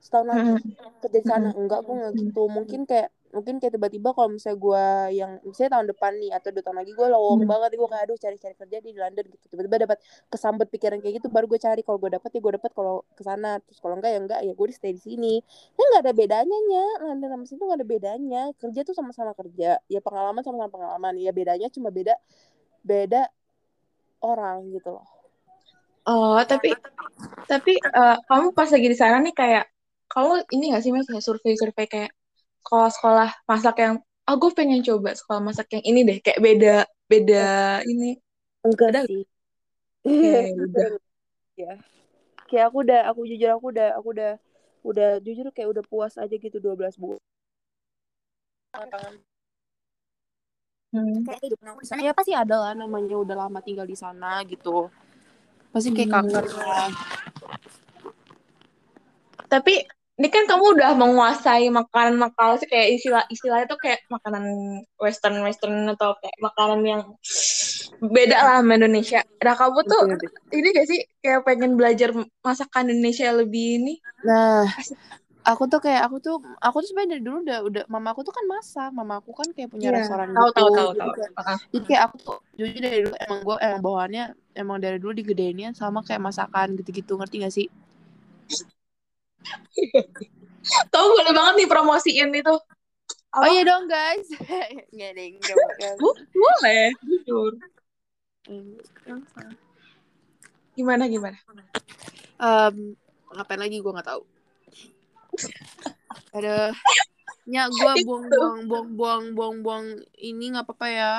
setahun 0.00 0.26
lagi 0.28 0.50
kerja 1.02 1.18
di 1.18 1.26
sana 1.26 1.48
enggak 1.56 1.80
gue 1.84 1.94
nggak 1.94 2.12
gitu. 2.18 2.42
Mungkin 2.46 2.82
kayak 2.86 3.10
mungkin 3.34 3.60
kayak 3.60 3.76
tiba-tiba 3.76 4.16
kalau 4.16 4.32
misalnya 4.32 4.56
gue 4.56 4.84
yang 5.20 5.30
misalnya 5.44 5.76
tahun 5.76 5.86
depan 5.92 6.12
nih 6.16 6.30
atau 6.32 6.48
dua 6.56 6.62
tahun 6.64 6.78
lagi 6.80 6.92
gue 6.96 7.08
lowong 7.10 7.40
Hmm. 7.44 7.50
banget. 7.50 7.70
Gue 7.76 7.88
kayak 7.90 8.04
aduh 8.08 8.16
cari-cari 8.16 8.54
kerja 8.56 8.78
di 8.80 8.90
London 8.96 9.24
gitu. 9.28 9.44
Tiba-tiba 9.52 9.76
dapat 9.84 9.98
kesambet 10.32 10.68
pikiran 10.72 10.98
kayak 11.04 11.14
gitu 11.20 11.28
baru 11.28 11.44
gue 11.50 11.60
cari. 11.60 11.80
Kalau 11.84 11.98
gue 12.00 12.10
dapat 12.16 12.30
ya 12.32 12.40
gue 12.40 12.52
dapat 12.56 12.70
kalau 12.72 13.02
ke 13.12 13.22
sana 13.26 13.60
terus 13.60 13.78
kalau 13.82 13.94
enggak 13.98 14.10
ya 14.14 14.18
enggak. 14.22 14.40
Ya 14.46 14.52
gue 14.56 14.66
di 14.70 14.74
stay 14.74 14.92
di 14.96 15.02
sini. 15.02 15.34
Kan 15.76 15.84
nggak 15.90 16.02
ada 16.06 16.12
bedanya 16.16 16.58
nya. 16.70 16.84
London 17.12 17.28
sama 17.34 17.44
sini 17.44 17.56
tuh 17.60 17.66
nggak 17.68 17.80
ada 17.82 17.88
bedanya. 17.88 18.42
Kerja 18.56 18.80
tuh 18.86 18.94
sama-sama 18.96 19.32
kerja. 19.36 19.82
Ya 19.90 20.00
pengalaman 20.00 20.40
sama-sama 20.40 20.70
pengalaman. 20.72 21.12
Ya 21.20 21.34
bedanya 21.34 21.68
cuma 21.68 21.92
beda 21.92 22.16
beda 22.86 23.28
orang 24.22 24.70
gitu 24.72 24.96
loh. 24.96 25.06
Oh 26.06 26.38
tapi 26.46 26.70
tapi 27.50 27.74
eh, 27.76 28.16
kamu 28.30 28.54
pas 28.54 28.70
lagi 28.70 28.86
di 28.86 28.96
sana 28.96 29.18
nih 29.18 29.34
kayak 29.34 29.66
kamu 30.16 30.48
ini 30.48 30.64
nggak 30.72 30.80
sih 30.82 30.92
mas 30.96 31.04
kayak 31.04 31.20
survei-survei 31.20 31.84
kayak 31.84 32.10
sekolah-sekolah 32.64 33.30
masak 33.44 33.76
yang 33.84 33.94
ah 34.24 34.34
gue 34.34 34.50
pengen 34.56 34.80
coba 34.80 35.12
sekolah 35.12 35.44
masak 35.44 35.68
yang 35.76 35.84
ini 35.84 36.00
deh 36.08 36.18
kayak 36.24 36.40
beda 36.40 36.76
beda 37.06 37.46
ini. 37.84 38.16
Enggak 38.64 38.88
Ada- 38.96 39.04
sih. 39.06 39.22
Udah. 40.56 40.96
ya. 41.60 41.72
Kayak 42.48 42.64
aku 42.72 42.76
udah 42.80 43.00
aku 43.12 43.20
jujur 43.28 43.50
aku 43.52 43.66
udah 43.76 43.88
aku 44.00 44.08
udah 44.16 44.32
udah 44.86 45.08
jujur 45.20 45.46
kayak 45.52 45.68
udah 45.70 45.84
puas 45.84 46.16
aja 46.16 46.32
gitu 46.32 46.56
12 46.58 46.96
bulan 46.96 47.20
Hmm. 50.94 51.26
kayak 51.28 51.42
hidup 51.44 51.60
di 51.60 51.86
sana 51.86 52.00
ya 52.08 52.12
pasti 52.16 52.32
ada 52.32 52.56
lah 52.56 52.72
namanya 52.72 53.20
udah 53.20 53.36
lama 53.36 53.60
tinggal 53.60 53.84
di 53.84 53.98
sana 53.98 54.40
gitu. 54.48 54.88
Pasti 55.74 55.92
kayak 55.92 56.08
Hmm. 56.08 56.24
kangen 56.24 56.44
Tapi 59.46 59.74
ini 60.16 60.28
kan 60.32 60.48
kamu 60.48 60.80
udah 60.80 60.90
menguasai 60.96 61.68
makanan 61.68 62.16
makanan 62.16 62.56
sih 62.56 62.68
kayak 62.72 62.88
istilah 62.96 63.22
istilahnya 63.28 63.68
tuh 63.68 63.76
kayak 63.76 64.00
makanan 64.08 64.44
western 64.96 65.36
western 65.44 65.92
atau 65.92 66.16
kayak 66.16 66.36
makanan 66.40 66.80
yang 66.88 67.02
beda 68.00 68.36
lah 68.40 68.54
sama 68.64 68.80
Indonesia. 68.80 69.20
Nah 69.44 69.54
kamu 69.56 69.78
tuh 69.84 70.00
Betul, 70.08 70.16
betul. 70.16 70.56
ini 70.56 70.68
gak 70.72 70.86
sih 70.88 71.00
kayak 71.20 71.40
pengen 71.44 71.76
belajar 71.76 72.16
masakan 72.40 72.92
Indonesia 72.92 73.28
lebih 73.32 73.84
ini? 73.84 73.94
nah 74.24 74.64
aku 75.46 75.70
tuh 75.70 75.78
kayak 75.78 76.02
aku 76.10 76.16
tuh 76.18 76.36
aku 76.58 76.82
tuh 76.82 76.88
sebenarnya 76.90 77.10
dari 77.14 77.22
dulu 77.22 77.36
udah 77.46 77.58
udah 77.62 77.84
mama 77.86 78.10
aku 78.10 78.26
tuh 78.26 78.34
kan 78.34 78.44
masak 78.50 78.90
mama 78.90 79.22
aku 79.22 79.30
kan 79.30 79.46
kayak 79.54 79.70
punya 79.70 79.94
Iya, 79.94 80.02
restoran 80.02 80.34
tahu, 80.34 80.48
gitu 80.50 80.56
tahu, 80.58 80.68
tahu, 80.74 80.88
Jadi 80.90 80.98
tahu. 80.98 81.12
kayak- 81.14 81.60
jadi 81.70 81.84
kayak 81.86 82.02
aku 82.08 82.16
tuh 82.18 82.36
jujur 82.58 82.80
dari 82.82 82.98
dulu 83.06 83.14
emang 83.20 83.40
gue 83.46 83.56
emang 83.62 83.82
bawaannya 83.84 84.24
emang 84.58 84.76
dari 84.82 84.96
dulu 84.98 85.12
digedeinnya 85.14 85.68
sama 85.78 86.00
kayak 86.02 86.22
masakan 86.24 86.74
gitu-gitu 86.80 87.12
ngerti 87.14 87.36
gak 87.46 87.54
sih 87.54 87.66
Kamu 90.90 91.06
boleh 91.14 91.32
banget 91.32 91.54
nih 91.62 91.68
promosiin 91.70 92.30
itu. 92.34 92.56
oh 93.36 93.46
iya 93.46 93.62
dong 93.62 93.86
guys. 93.86 94.26
Nggak 94.94 95.10
deh 95.14 95.28
boleh, 96.32 96.88
jujur. 97.04 97.52
Gimana 100.76 101.04
gimana? 101.06 101.38
Em, 102.40 102.96
ngapain 103.32 103.60
lagi? 103.60 103.78
Gue 103.80 103.92
nggak 103.92 104.08
tahu. 104.08 104.22
Ada 106.32 106.72
ya 107.46 107.70
gue 107.70 107.92
buang 108.06 108.26
buang 108.26 108.58
buang 108.66 108.88
buang 108.98 109.24
buang 109.38 109.56
buang 109.62 109.86
ini 110.18 110.50
nggak 110.56 110.66
apa-apa 110.66 110.88
ya. 110.90 111.12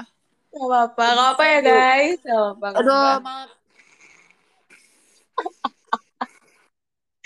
Gak 0.47 0.63
apa-apa, 0.63 1.03
gak 1.03 1.13
apa-apa 1.13 1.43
ya 1.43 1.59
guys. 1.61 2.19
Gak 2.23 2.33
apa-apa. 2.33 2.79
aduh 2.81 3.19
maaf 3.21 3.49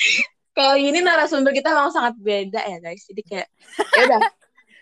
Kalau 0.52 0.76
ini 0.76 1.00
narasumber 1.00 1.56
kita 1.56 1.72
memang 1.72 1.94
sangat 1.96 2.16
beda 2.20 2.62
ya 2.62 2.78
guys. 2.84 3.08
Jadi 3.08 3.22
kayak 3.24 3.48
ya 3.96 4.02
udah. 4.08 4.22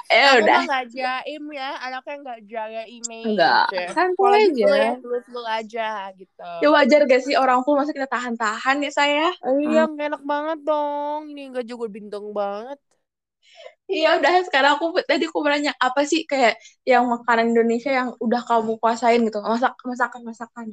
Ya 0.10 0.34
Aku 0.34 0.42
udah. 0.42 0.58
mah 0.58 0.66
nggak 0.66 0.88
jaim 0.90 1.44
ya, 1.54 1.70
anaknya 1.86 2.16
nggak 2.26 2.40
jaga 2.50 2.82
image. 2.90 3.30
Enggak. 3.30 3.66
Kalau 3.70 3.94
Santai 3.94 4.42
gitu 4.58 4.66
aja. 4.66 4.82
ya, 4.82 4.92
lu 5.30 5.42
aja 5.46 5.90
gitu. 6.18 6.50
Ya 6.66 6.68
wajar 6.74 7.00
gak 7.06 7.22
sih 7.22 7.38
orang 7.38 7.62
full 7.62 7.78
masa 7.78 7.94
kita 7.94 8.10
tahan-tahan 8.10 8.82
ya 8.82 8.90
saya? 8.90 9.30
Iya, 9.46 9.86
nggak 9.86 10.08
enak 10.10 10.24
banget 10.26 10.60
dong. 10.66 11.30
Ini 11.30 11.54
nggak 11.54 11.66
juga 11.70 11.86
bintang 11.94 12.26
banget. 12.34 12.82
Iya 13.90 14.22
udah 14.22 14.34
sekarang 14.46 14.78
aku 14.78 14.98
tadi 15.02 15.26
aku 15.26 15.42
bertanya 15.46 15.74
apa 15.78 16.02
sih 16.06 16.22
kayak 16.26 16.62
yang 16.86 17.10
makanan 17.10 17.54
Indonesia 17.54 17.90
yang 17.90 18.10
udah 18.22 18.42
kamu 18.46 18.78
kuasain 18.78 19.22
gitu 19.26 19.42
masak 19.42 19.74
masakan 19.82 20.22
masakan 20.30 20.66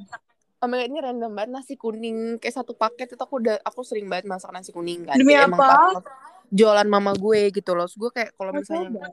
Oh 0.57 0.65
my 0.65 0.81
God, 0.81 0.89
ini 0.89 0.99
random 1.05 1.31
banget 1.37 1.49
nasi 1.53 1.73
kuning 1.77 2.41
kayak 2.41 2.55
satu 2.57 2.73
paket 2.73 3.13
itu 3.13 3.21
aku 3.21 3.37
udah 3.37 3.61
aku 3.61 3.85
sering 3.85 4.09
banget 4.09 4.25
masak 4.25 4.49
nasi 4.49 4.73
kuning 4.73 5.05
kan. 5.05 5.13
Demi 5.13 5.37
apa? 5.37 6.01
Jualan 6.49 6.87
mama 6.89 7.13
gue 7.13 7.53
gitu 7.53 7.77
loh. 7.77 7.85
Terus 7.85 7.97
gue 8.01 8.09
kayak 8.09 8.29
kalau 8.33 8.51
misalnya 8.57 9.05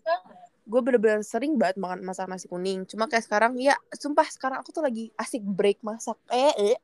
gue 0.64 0.80
bener-bener 0.80 1.20
sering 1.20 1.60
banget 1.60 1.76
makan 1.76 2.00
masak 2.00 2.32
nasi 2.32 2.48
kuning. 2.48 2.88
Cuma 2.88 3.12
kayak 3.12 3.28
sekarang 3.28 3.60
ya 3.60 3.76
sumpah 3.92 4.24
sekarang 4.24 4.64
aku 4.64 4.72
tuh 4.72 4.80
lagi 4.80 5.12
asik 5.20 5.44
break 5.44 5.84
masak. 5.84 6.16
Eh, 6.32 6.72
eh. 6.72 6.78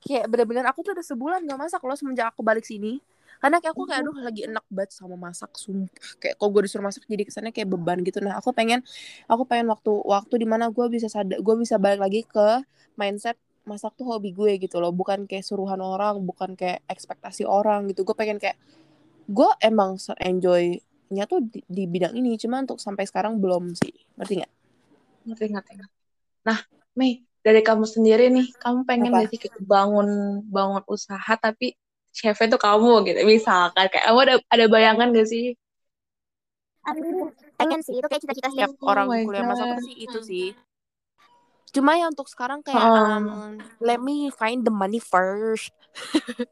kayak 0.00 0.24
bener-bener 0.32 0.64
aku 0.64 0.80
tuh 0.80 0.96
udah 0.96 1.04
sebulan 1.04 1.44
gak 1.44 1.60
masak 1.60 1.80
loh 1.84 1.98
semenjak 2.00 2.32
aku 2.32 2.40
balik 2.40 2.64
sini. 2.64 3.04
Karena 3.44 3.60
kayak 3.60 3.76
aku 3.76 3.84
kayak 3.84 4.08
aduh 4.08 4.16
lagi 4.24 4.48
enak 4.48 4.64
banget 4.72 4.90
sama 4.96 5.20
masak 5.20 5.52
sumpah. 5.52 5.92
Kayak 6.16 6.40
kalau 6.40 6.50
gue 6.56 6.62
disuruh 6.64 6.88
masak 6.88 7.04
jadi 7.04 7.28
kesannya 7.28 7.52
kayak 7.52 7.68
beban 7.68 8.00
gitu. 8.08 8.24
Nah, 8.24 8.40
aku 8.40 8.56
pengen 8.56 8.80
aku 9.28 9.44
pengen 9.44 9.68
waktu 9.68 9.92
waktu 10.00 10.34
di 10.40 10.46
mana 10.48 10.72
gue 10.72 10.86
bisa 10.88 11.12
sadar 11.12 11.44
gue 11.44 11.54
bisa 11.60 11.76
balik 11.76 12.00
lagi 12.00 12.24
ke 12.24 12.64
mindset 12.96 13.36
masak 13.68 13.92
tuh 14.00 14.08
hobi 14.08 14.32
gue 14.32 14.56
gitu 14.56 14.80
loh. 14.80 14.90
Bukan 14.90 15.28
kayak 15.28 15.44
suruhan 15.44 15.78
orang 15.84 16.24
bukan 16.24 16.56
kayak 16.56 16.80
ekspektasi 16.88 17.44
orang 17.44 17.92
gitu. 17.92 18.08
Gue 18.08 18.16
pengen 18.16 18.40
kayak 18.40 18.56
gue 19.28 19.50
emang 19.60 20.00
enjoy-nya 20.16 21.24
tuh 21.28 21.44
di, 21.44 21.60
di 21.68 21.84
bidang 21.84 22.16
ini. 22.16 22.40
Cuma 22.40 22.64
untuk 22.64 22.80
sampai 22.80 23.04
sekarang 23.04 23.36
belum 23.36 23.76
sih. 23.76 23.92
Ngerti 24.16 24.32
nggak? 24.40 24.52
Ngerti 25.28 25.44
ngerti. 25.52 25.72
Nah 26.48 26.58
Mei 26.96 27.20
dari 27.44 27.60
kamu 27.62 27.84
sendiri 27.84 28.32
nih 28.32 28.56
kamu 28.58 28.82
pengen 28.88 29.12
Apa? 29.14 29.30
sih 29.30 29.38
bangun 29.62 30.42
bangun 30.48 30.82
usaha 30.90 31.32
tapi 31.38 31.76
chefnya 32.10 32.56
tuh 32.56 32.60
kamu 32.64 33.04
gitu? 33.04 33.20
Misalkan 33.28 33.86
kayak 33.92 34.04
kamu 34.08 34.18
ada 34.24 34.34
ada 34.48 34.64
bayangan 34.66 35.12
gak 35.12 35.28
sih? 35.28 35.54
pengen 37.58 37.80
sih 37.84 37.94
itu 37.98 38.06
kayak 38.06 38.22
cita-cita 38.22 38.48
sih 38.48 38.60
setiap 38.62 38.72
Oh 38.80 38.88
orang 38.88 39.06
kuliah 39.26 39.44
masak 39.44 39.68
sih 39.84 39.94
itu 40.08 40.18
sih 40.24 40.46
cuma 41.68 41.94
ya 41.94 42.08
untuk 42.08 42.26
sekarang 42.26 42.60
kayak 42.60 42.80
Hmm. 42.80 43.28
um, 43.28 43.52
let 43.78 43.98
me 43.98 44.28
find 44.30 44.64
the 44.64 44.72
money 44.72 44.98
first 44.98 45.72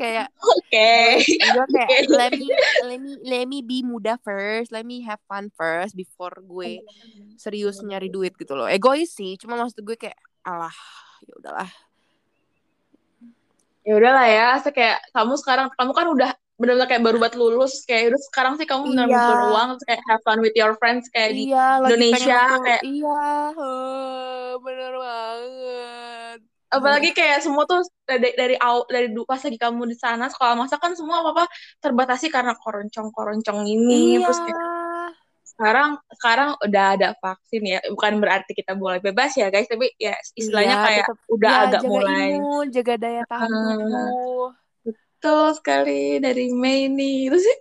kayak 0.00 0.30
Oke. 0.38 1.22
gue 1.22 1.64
kayak 1.70 1.90
Oke. 2.02 2.10
let 2.10 2.32
me 2.34 2.46
let 2.82 2.98
me 2.98 3.12
let 3.22 3.44
me 3.46 3.58
be 3.62 3.82
muda 3.82 4.18
first 4.20 4.70
let 4.70 4.82
me 4.82 5.02
have 5.02 5.22
fun 5.26 5.50
first 5.54 5.94
before 5.94 6.34
gue 6.38 6.82
serius 7.36 7.78
nyari 7.80 8.06
duit 8.06 8.34
gitu 8.34 8.54
loh 8.54 8.66
egois 8.66 9.10
sih 9.10 9.38
cuma 9.38 9.54
maksud 9.54 9.82
gue 9.82 9.94
kayak 9.94 10.18
alah 10.42 10.74
ya 11.22 11.34
udahlah 11.38 11.70
Ya 13.82 13.98
udahlah 13.98 14.26
ya, 14.30 14.48
se- 14.62 14.70
kayak 14.70 15.02
kamu 15.10 15.34
sekarang 15.42 15.66
kamu 15.74 15.90
kan 15.90 16.06
udah 16.06 16.30
benar-benar 16.54 16.86
kayak 16.86 17.02
baru 17.02 17.16
buat 17.18 17.34
lulus 17.34 17.82
kayak 17.82 18.10
udah 18.10 18.20
sekarang 18.24 18.54
sih 18.54 18.64
kamu 18.64 18.82
benar 18.88 19.06
Iya. 19.06 19.14
ngumpulin 19.14 19.42
uang 19.50 19.68
terus 19.72 19.84
kayak 19.84 20.02
have 20.04 20.22
fun 20.22 20.38
with 20.38 20.54
your 20.54 20.72
friends 20.76 21.04
kayak 21.08 21.30
di 21.32 21.48
iya 21.48 21.66
lagi 21.76 21.90
Indonesia, 21.92 22.40
kayak- 22.60 22.84
iya 22.84 23.20
eh, 23.52 24.50
bener 24.58 24.92
banget 24.94 26.38
apalagi 26.68 27.10
kayak 27.10 27.38
semua 27.38 27.64
tuh 27.64 27.80
dari 28.02 28.32
dari 28.32 28.56
aw- 28.56 28.86
dari 28.86 29.10
pas 29.22 29.36
lagi 29.38 29.56
kamu 29.56 29.82
di 29.86 29.94
sana 29.94 30.24
sekolah 30.26 30.56
masak 30.56 30.78
kan 30.78 30.92
semua 30.92 31.20
apa 31.20 31.30
apa 31.34 31.44
terbatasi 31.78 32.28
karena 32.28 32.56
koroncong-koroncong 32.56 33.60
ini 33.66 34.16
iya 34.16 34.24
terus 34.24 34.40
kayak 34.40 34.60
sekarang 35.44 35.90
sekarang 36.10 36.48
udah 36.58 36.84
ada 36.96 37.08
vaksin 37.14 37.62
ya 37.66 37.78
bukan 37.86 38.16
berarti 38.18 38.52
kita 38.52 38.72
boleh 38.72 38.98
bebas 38.98 39.36
ya 39.36 39.48
guys 39.48 39.68
tapi 39.68 39.92
ya 39.94 40.16
istilahnya 40.32 40.74
Iya, 40.74 40.84
kayak 40.86 41.06
tetep- 41.06 41.28
udah 41.28 41.50
ya, 41.50 41.60
agak 41.60 41.72
jaga 41.76 41.88
mulai 41.90 42.28
imun 42.32 42.66
jaga 42.70 42.94
daya 42.96 43.22
tahan 43.26 43.50
Ah. 43.50 43.60
tubuh 43.76 44.48
betul 45.22 45.54
sekali 45.54 46.18
dari 46.18 46.50
Mei 46.50 46.90
nih 46.90 47.30
terus 47.30 47.46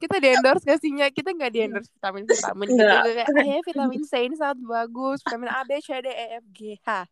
kita 0.00 0.16
di 0.16 0.32
endorse 0.32 0.64
gak 0.64 0.80
sih 0.80 0.96
kita 1.12 1.36
nggak 1.36 1.52
di 1.52 1.68
endorse 1.68 1.92
vitamin 1.92 2.24
vitamin 2.24 2.72
gitu 2.72 2.80
kayak 2.80 3.28
eh 3.36 3.60
vitamin 3.68 4.00
C 4.00 4.24
ini 4.24 4.32
sangat 4.32 4.64
bagus 4.64 5.20
vitamin 5.28 5.52
A 5.52 5.60
B 5.68 5.76
C 5.76 6.00
D 6.00 6.08
E 6.08 6.40
F 6.40 6.48
G 6.56 6.80
H. 6.80 7.04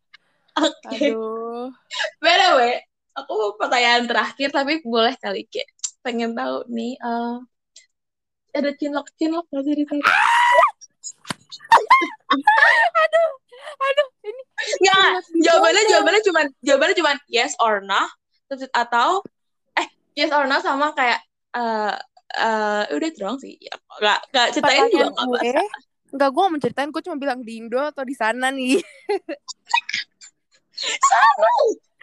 Oke. 0.57 0.89
Aduh. 0.89 1.69
By 2.17 2.33
the 2.33 2.49
way 2.57 2.81
aku 3.13 3.29
mau 3.29 3.53
pertanyaan 3.53 4.09
terakhir 4.09 4.49
tapi 4.49 4.81
boleh 4.81 5.13
kali 5.21 5.45
kayak 5.45 5.69
pengen 6.01 6.33
tahu 6.33 6.65
nih 6.65 6.97
eh, 6.97 7.45
ada 8.57 8.73
cinlok 8.73 9.05
cinlok 9.21 9.45
nggak 9.53 9.69
sih 9.69 9.77
di 9.77 9.85
sana? 9.85 10.01
Aduh 13.85 14.10
ini 14.21 14.41
Nggak, 14.85 15.09
di 15.33 15.39
jawabannya 15.45 15.83
jawabannya 15.89 16.21
cuman 16.21 16.45
jawabannya 16.61 16.95
cuman 16.97 17.15
yes 17.27 17.53
or 17.57 17.81
no. 17.81 18.03
Terus 18.49 18.69
atau 18.71 19.25
eh 19.77 19.87
yes 20.13 20.29
or 20.29 20.45
no 20.45 20.61
sama 20.61 20.93
kayak 20.93 21.19
eh 21.57 21.95
eh 22.37 22.83
udah 22.93 23.07
itu 23.09 23.17
doang 23.19 23.37
sih. 23.41 23.57
Ya, 23.57 23.75
nggak 23.99 24.19
nggak 24.31 24.47
ceritain 24.53 24.85
juga 24.93 25.07
nggak 25.11 25.25
gue 25.27 25.65
Enggak, 26.11 26.29
gue 26.35 26.41
mau 26.43 26.51
menceritain, 26.51 26.91
gue 26.91 27.03
cuma 27.07 27.15
bilang 27.15 27.39
di 27.39 27.63
Indo 27.63 27.79
atau 27.79 28.03
di 28.03 28.11
sana 28.11 28.51
nih. 28.51 28.83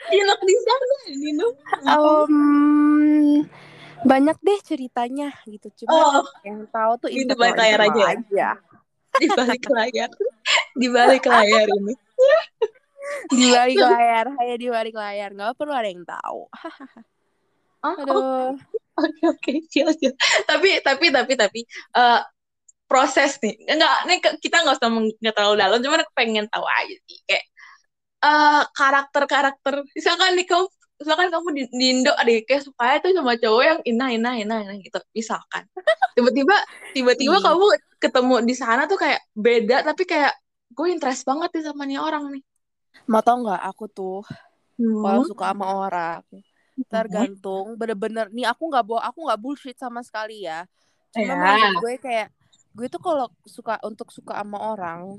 cinlok 0.09 0.41
di 0.47 0.55
sana 0.65 0.85
Nino 1.13 1.49
Um, 1.85 3.45
banyak 4.07 4.39
deh 4.41 4.59
ceritanya 4.65 5.29
gitu. 5.45 5.85
Cuma 5.85 6.25
oh. 6.25 6.27
yang 6.47 6.65
tahu 6.73 6.93
tuh 7.05 7.09
Di 7.13 7.21
internal- 7.27 7.53
balik 7.53 7.59
layar 7.61 7.81
internal 7.85 8.09
aja. 8.09 8.49
Di 9.19 9.27
balik 9.29 9.65
layar. 9.69 10.11
Di 10.73 10.87
balik 10.89 11.25
layar 11.29 11.67
ini 11.69 11.95
Di 13.33 13.47
balik 13.49 13.77
layar, 13.81 14.27
hanya 14.37 14.57
di 14.59 14.69
balik 14.69 14.95
layar. 14.97 15.31
Nggak 15.33 15.57
perlu 15.57 15.73
ada 15.73 15.89
yang 15.89 16.05
tahu. 16.05 16.41
oh, 17.87 17.97
Aduh. 18.05 18.53
Oke 18.99 19.23
oke. 19.31 19.53
Chill 19.71 19.91
chill. 19.97 20.15
Tapi 20.45 20.83
tapi 20.83 21.07
tapi 21.09 21.33
tapi 21.39 21.61
eh 21.95 22.21
proses 22.91 23.39
nih. 23.41 23.55
Enggak 23.69 23.97
nih 24.09 24.19
kita 24.43 24.65
nggak 24.65 24.77
usah 24.77 24.91
nggak 24.91 25.35
terlalu 25.35 25.57
dalam. 25.57 25.79
Cuman 25.81 26.03
aku 26.05 26.13
pengen 26.13 26.47
tahu 26.51 26.67
aja 26.67 26.95
sih. 27.07 27.19
Kayak 27.25 27.45
eh 28.19 28.63
karakter 28.75 29.23
karakter 29.31 29.75
misalkan 29.95 30.35
nih 30.35 30.47
kamu 30.51 30.67
misalkan 30.99 31.29
kamu 31.31 31.49
di, 31.55 31.63
di 31.71 31.87
Indo 31.95 32.11
ada 32.11 32.27
kayak 32.43 32.67
supaya 32.67 32.99
tuh 32.99 33.15
sama 33.15 33.39
cowok 33.39 33.63
yang 33.63 33.79
inah 33.87 34.11
inah 34.11 34.35
inah 34.43 34.59
inah 34.67 34.77
gitu. 34.83 34.99
Misalkan. 35.15 35.65
Tiba-tiba 36.19 36.57
tiba-tiba 36.93 37.39
kamu 37.39 37.67
ketemu 38.03 38.35
di 38.43 38.55
sana 38.59 38.91
tuh 38.91 38.99
kayak 38.99 39.23
beda 39.39 39.87
tapi 39.87 40.03
kayak 40.03 40.35
gue 40.73 40.87
interest 40.93 41.25
banget 41.25 41.51
nih 41.59 41.65
sama 41.65 41.83
nih 41.89 41.99
orang 42.01 42.25
nih. 42.33 42.45
Mau 43.09 43.23
tau 43.25 43.41
nggak 43.41 43.63
aku 43.69 43.85
tuh 43.89 44.21
kalau 44.79 45.23
hmm. 45.23 45.31
suka 45.31 45.45
sama 45.51 45.67
orang, 45.67 46.23
tergantung 46.87 47.75
bener-bener 47.75 48.31
nih 48.31 48.47
aku 48.47 48.71
nggak 48.71 48.85
bawa 48.87 49.01
aku 49.11 49.27
nggak 49.27 49.41
bullshit 49.41 49.77
sama 49.77 50.01
sekali 50.07 50.47
ya. 50.47 50.65
Cuma 51.11 51.35
Ya. 51.35 51.59
menurut 51.59 51.83
gue 51.83 51.95
kayak 51.99 52.29
gue 52.79 52.87
tuh 52.87 53.03
kalau 53.03 53.27
suka 53.43 53.81
untuk 53.83 54.15
suka 54.15 54.39
sama 54.39 54.59
orang 54.77 55.19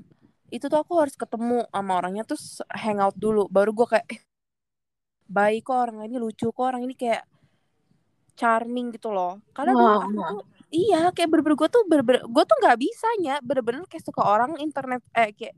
itu 0.50 0.66
tuh 0.66 0.80
aku 0.82 0.98
harus 0.98 1.14
ketemu 1.14 1.62
sama 1.70 1.92
orangnya 2.00 2.24
terus 2.26 2.64
hangout 2.72 3.18
dulu. 3.20 3.46
Baru 3.52 3.76
gue 3.76 3.88
kayak 3.90 4.08
eh, 4.10 4.22
baik 5.30 5.68
kok 5.68 5.78
orang 5.78 6.08
ini 6.08 6.16
lucu 6.18 6.50
kok 6.50 6.66
orang 6.66 6.82
ini 6.88 6.96
kayak 6.96 7.28
charming 8.40 8.96
gitu 8.96 9.12
loh. 9.12 9.44
Karena 9.52 9.76
dulu 9.76 9.86
Wah, 9.86 9.98
aku 10.08 10.10
tuh 10.16 10.42
iya 10.74 10.98
kayak 11.16 11.28
bener-bener 11.32 11.58
gue 11.62 11.70
tuh 11.76 11.84
bener-bener 11.90 12.22
gue 12.30 12.44
tuh 12.50 12.58
nggak 12.62 12.78
bisanya 12.84 13.32
bener-bener 13.48 13.82
kayak 13.90 14.04
suka 14.06 14.22
orang 14.22 14.52
internet 14.62 15.02
eh 15.18 15.30
kayak 15.38 15.56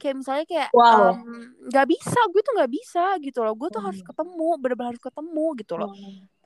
kayak 0.00 0.14
misalnya 0.20 0.44
kayak 0.52 0.70
Wow. 0.72 0.92
em, 0.92 1.20
nggak 1.70 1.86
bisa 1.92 2.18
gue 2.32 2.40
tuh 2.46 2.52
nggak 2.58 2.72
bisa 2.78 3.02
gitu 3.24 3.38
loh. 3.44 3.54
Gue 3.60 3.68
tuh 3.74 3.82
harus 3.86 4.00
Hmm. 4.00 4.08
ketemu 4.08 4.48
bener-bener 4.62 4.88
harus 4.94 5.02
ketemu 5.04 5.46
gitu 5.60 5.74
loh. 5.80 5.90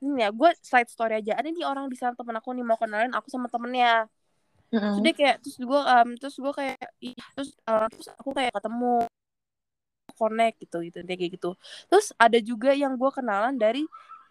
Ini 0.03 0.19
ya 0.25 0.29
gue 0.33 0.49
side 0.61 0.89
story 0.93 1.13
aja. 1.21 1.33
Ada 1.39 1.49
nih 1.53 1.65
orang 1.67 1.85
di 1.93 1.97
sana 1.99 2.13
temen 2.19 2.35
aku 2.39 2.49
nih 2.57 2.65
mau 2.67 2.77
kenalin 2.81 3.13
aku 3.17 3.27
sama 3.33 3.47
temennya. 3.53 4.09
Terus 4.91 4.99
Mm-mm. 4.99 5.05
dia 5.05 5.13
kayak 5.19 5.35
terus 5.43 5.57
gue 5.69 5.81
em, 5.93 6.09
terus 6.21 6.35
gue 6.43 6.53
kayak 6.59 6.77
ih 7.05 7.15
terus 7.35 7.49
eh, 7.69 7.87
terus 7.93 8.07
aku 8.19 8.29
kayak 8.37 8.51
ketemu 8.57 8.85
connect 10.19 10.55
gitu 10.63 10.77
gitu 10.85 10.97
kayak 11.03 11.31
gitu. 11.35 11.49
Terus 11.89 12.07
ada 12.21 12.37
juga 12.41 12.71
yang 12.75 12.93
gue 13.01 13.09
kenalan 13.17 13.55
dari 13.57 13.83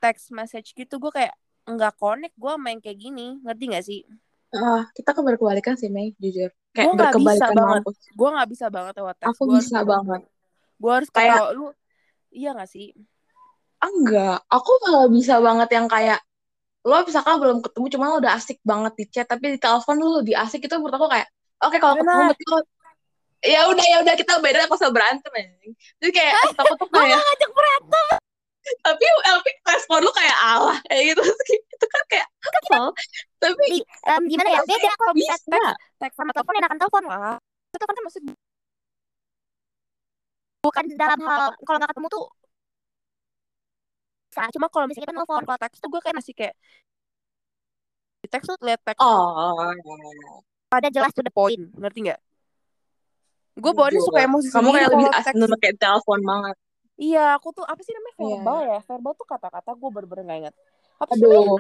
text 0.03 0.31
message 0.31 0.75
gitu. 0.79 0.95
Gue 1.03 1.11
kayak 1.15 1.35
nggak 1.65 1.95
connect 1.97 2.35
gue 2.35 2.53
main 2.59 2.79
kayak 2.79 2.99
gini. 2.99 3.39
Ngerti 3.41 3.65
gak 3.71 3.85
sih? 3.85 4.01
Ah, 4.53 4.85
kita 4.93 5.17
kan 5.17 5.25
berkebalikan 5.25 5.75
sih, 5.75 5.89
Mei, 5.89 6.13
jujur. 6.17 6.53
gue 6.53 6.77
Kayak 6.77 6.93
nggak 6.93 7.15
bisa 7.17 7.47
banget. 7.51 7.83
gue 7.89 8.29
nggak 8.33 8.49
bisa 8.49 8.67
banget 8.69 8.93
lewat 8.97 9.17
teks 9.17 9.29
Aku 9.33 9.43
gue 9.45 9.53
harus 9.53 9.65
bisa 9.65 9.79
ketemu 9.81 9.93
banget. 9.93 10.21
gue 10.77 10.93
harus 10.93 11.09
Kayak- 11.09 11.37
ketawa 11.37 11.51
lu. 11.53 11.67
Iya 12.33 12.51
gak 12.57 12.71
sih? 12.71 12.89
Ah, 13.77 13.91
enggak, 13.91 14.39
aku 14.47 14.71
malah 14.83 15.09
bisa 15.09 15.35
banget 15.37 15.69
yang 15.73 15.87
kayak 15.87 16.21
lo 16.83 16.99
misalkan 17.03 17.39
belum 17.39 17.59
ketemu 17.63 17.87
cuma 17.91 18.05
lo 18.09 18.17
udah 18.19 18.35
asik 18.35 18.59
banget 18.63 18.93
di 18.99 19.05
chat 19.07 19.23
tapi 19.23 19.55
di 19.55 19.59
telepon 19.59 19.97
lo 19.97 20.19
lebih 20.19 20.35
asik 20.35 20.67
itu 20.67 20.75
menurut 20.75 20.99
aku 20.99 21.07
kayak 21.07 21.31
oke 21.63 21.79
kalau 21.79 21.95
ketemu 21.95 22.21
berarti 22.27 22.45
lo 22.51 22.59
ya 23.39 23.61
udah 23.71 23.85
ya 23.87 23.97
udah 24.03 24.15
kita 24.19 24.33
beda 24.39 24.67
aku 24.67 24.75
usah 24.75 24.91
berantem 24.91 25.31
anjing. 25.31 25.75
Jadi 25.99 26.11
kayak 26.11 26.33
aku 26.59 26.75
tuh 26.75 26.89
kayak 26.91 27.19
ngajak 27.19 27.51
berantem 27.55 28.07
tapi 28.63 29.05
tapi 29.27 29.51
respon 29.67 29.99
lu 30.07 30.11
kayak 30.15 30.39
Allah 30.39 30.79
kayak 30.87 31.03
gitu 31.15 31.23
itu 31.23 31.87
kan 31.91 32.03
kayak 32.07 32.27
kesel 32.41 32.87
tapi 33.43 33.65
Di, 33.67 33.79
em, 33.83 34.23
gimana 34.31 34.49
ya? 34.55 34.61
Beda 34.63 34.91
kalau 34.95 35.15
bisa 35.19 35.35
teks 35.35 35.67
teks 35.99 36.15
sama 36.15 36.31
telepon 36.31 36.55
enakan 36.63 36.79
telepon. 36.79 37.03
Lah 37.11 37.37
itu 37.43 37.77
telepon 37.77 37.97
kan 37.99 38.05
maksud 38.07 38.23
bukan 40.63 40.85
dalam 40.95 41.21
hal 41.27 41.43
kalau 41.67 41.77
nggak 41.83 41.91
ketemu 41.91 42.09
tuh 42.13 42.25
bisa 44.31 44.49
cuma 44.55 44.67
kalau 44.71 44.87
misalnya 44.89 45.11
kita 45.11 45.15
nelfon 45.19 45.45
kalau 45.45 45.59
teks 45.61 45.77
tuh 45.83 45.91
gue 45.93 46.01
kayak 46.01 46.17
masih 46.17 46.33
kayak 46.33 46.55
di 48.23 48.29
teks 48.31 48.47
tuh 48.47 48.57
liat 48.63 48.81
teks 48.81 49.03
oh. 49.03 49.75
Ada 50.73 50.89
jelas 50.89 51.13
to 51.13 51.21
the 51.21 51.29
point 51.29 51.69
ngerti 51.77 52.09
nggak? 52.09 52.21
Gue 53.61 53.77
Jujur. 53.77 54.09
suka 54.09 54.25
emosi 54.25 54.49
kamu 54.49 54.69
kayak 54.73 54.89
lebih 54.89 55.09
asik 55.13 55.35
kayak 55.61 55.77
telepon 55.77 56.21
banget 56.25 56.57
iya 57.03 57.35
aku 57.35 57.51
tuh 57.51 57.65
apa 57.67 57.81
sih 57.83 57.91
namanya 57.91 58.15
Iya. 58.15 58.23
verbal 58.39 58.59
ya? 58.63 58.79
Verbal 58.87 59.13
tuh 59.19 59.27
kata-kata 59.27 59.71
gue 59.75 59.89
bener-bener 59.91 60.25
gak 60.25 60.39
inget 60.47 60.55
apa 61.03 61.13
sih 61.19 61.27
aduh 61.27 61.59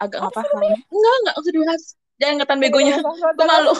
agak 0.00 0.18
nggak 0.24 0.32
paham 0.32 0.60
enggak 0.88 1.14
enggak 1.20 1.34
usah 1.36 1.52
dibahas. 1.52 1.82
Jangan 2.18 2.34
ngeliatan 2.34 2.58
begonya. 2.58 2.96
gue 2.98 3.46
malu. 3.46 3.72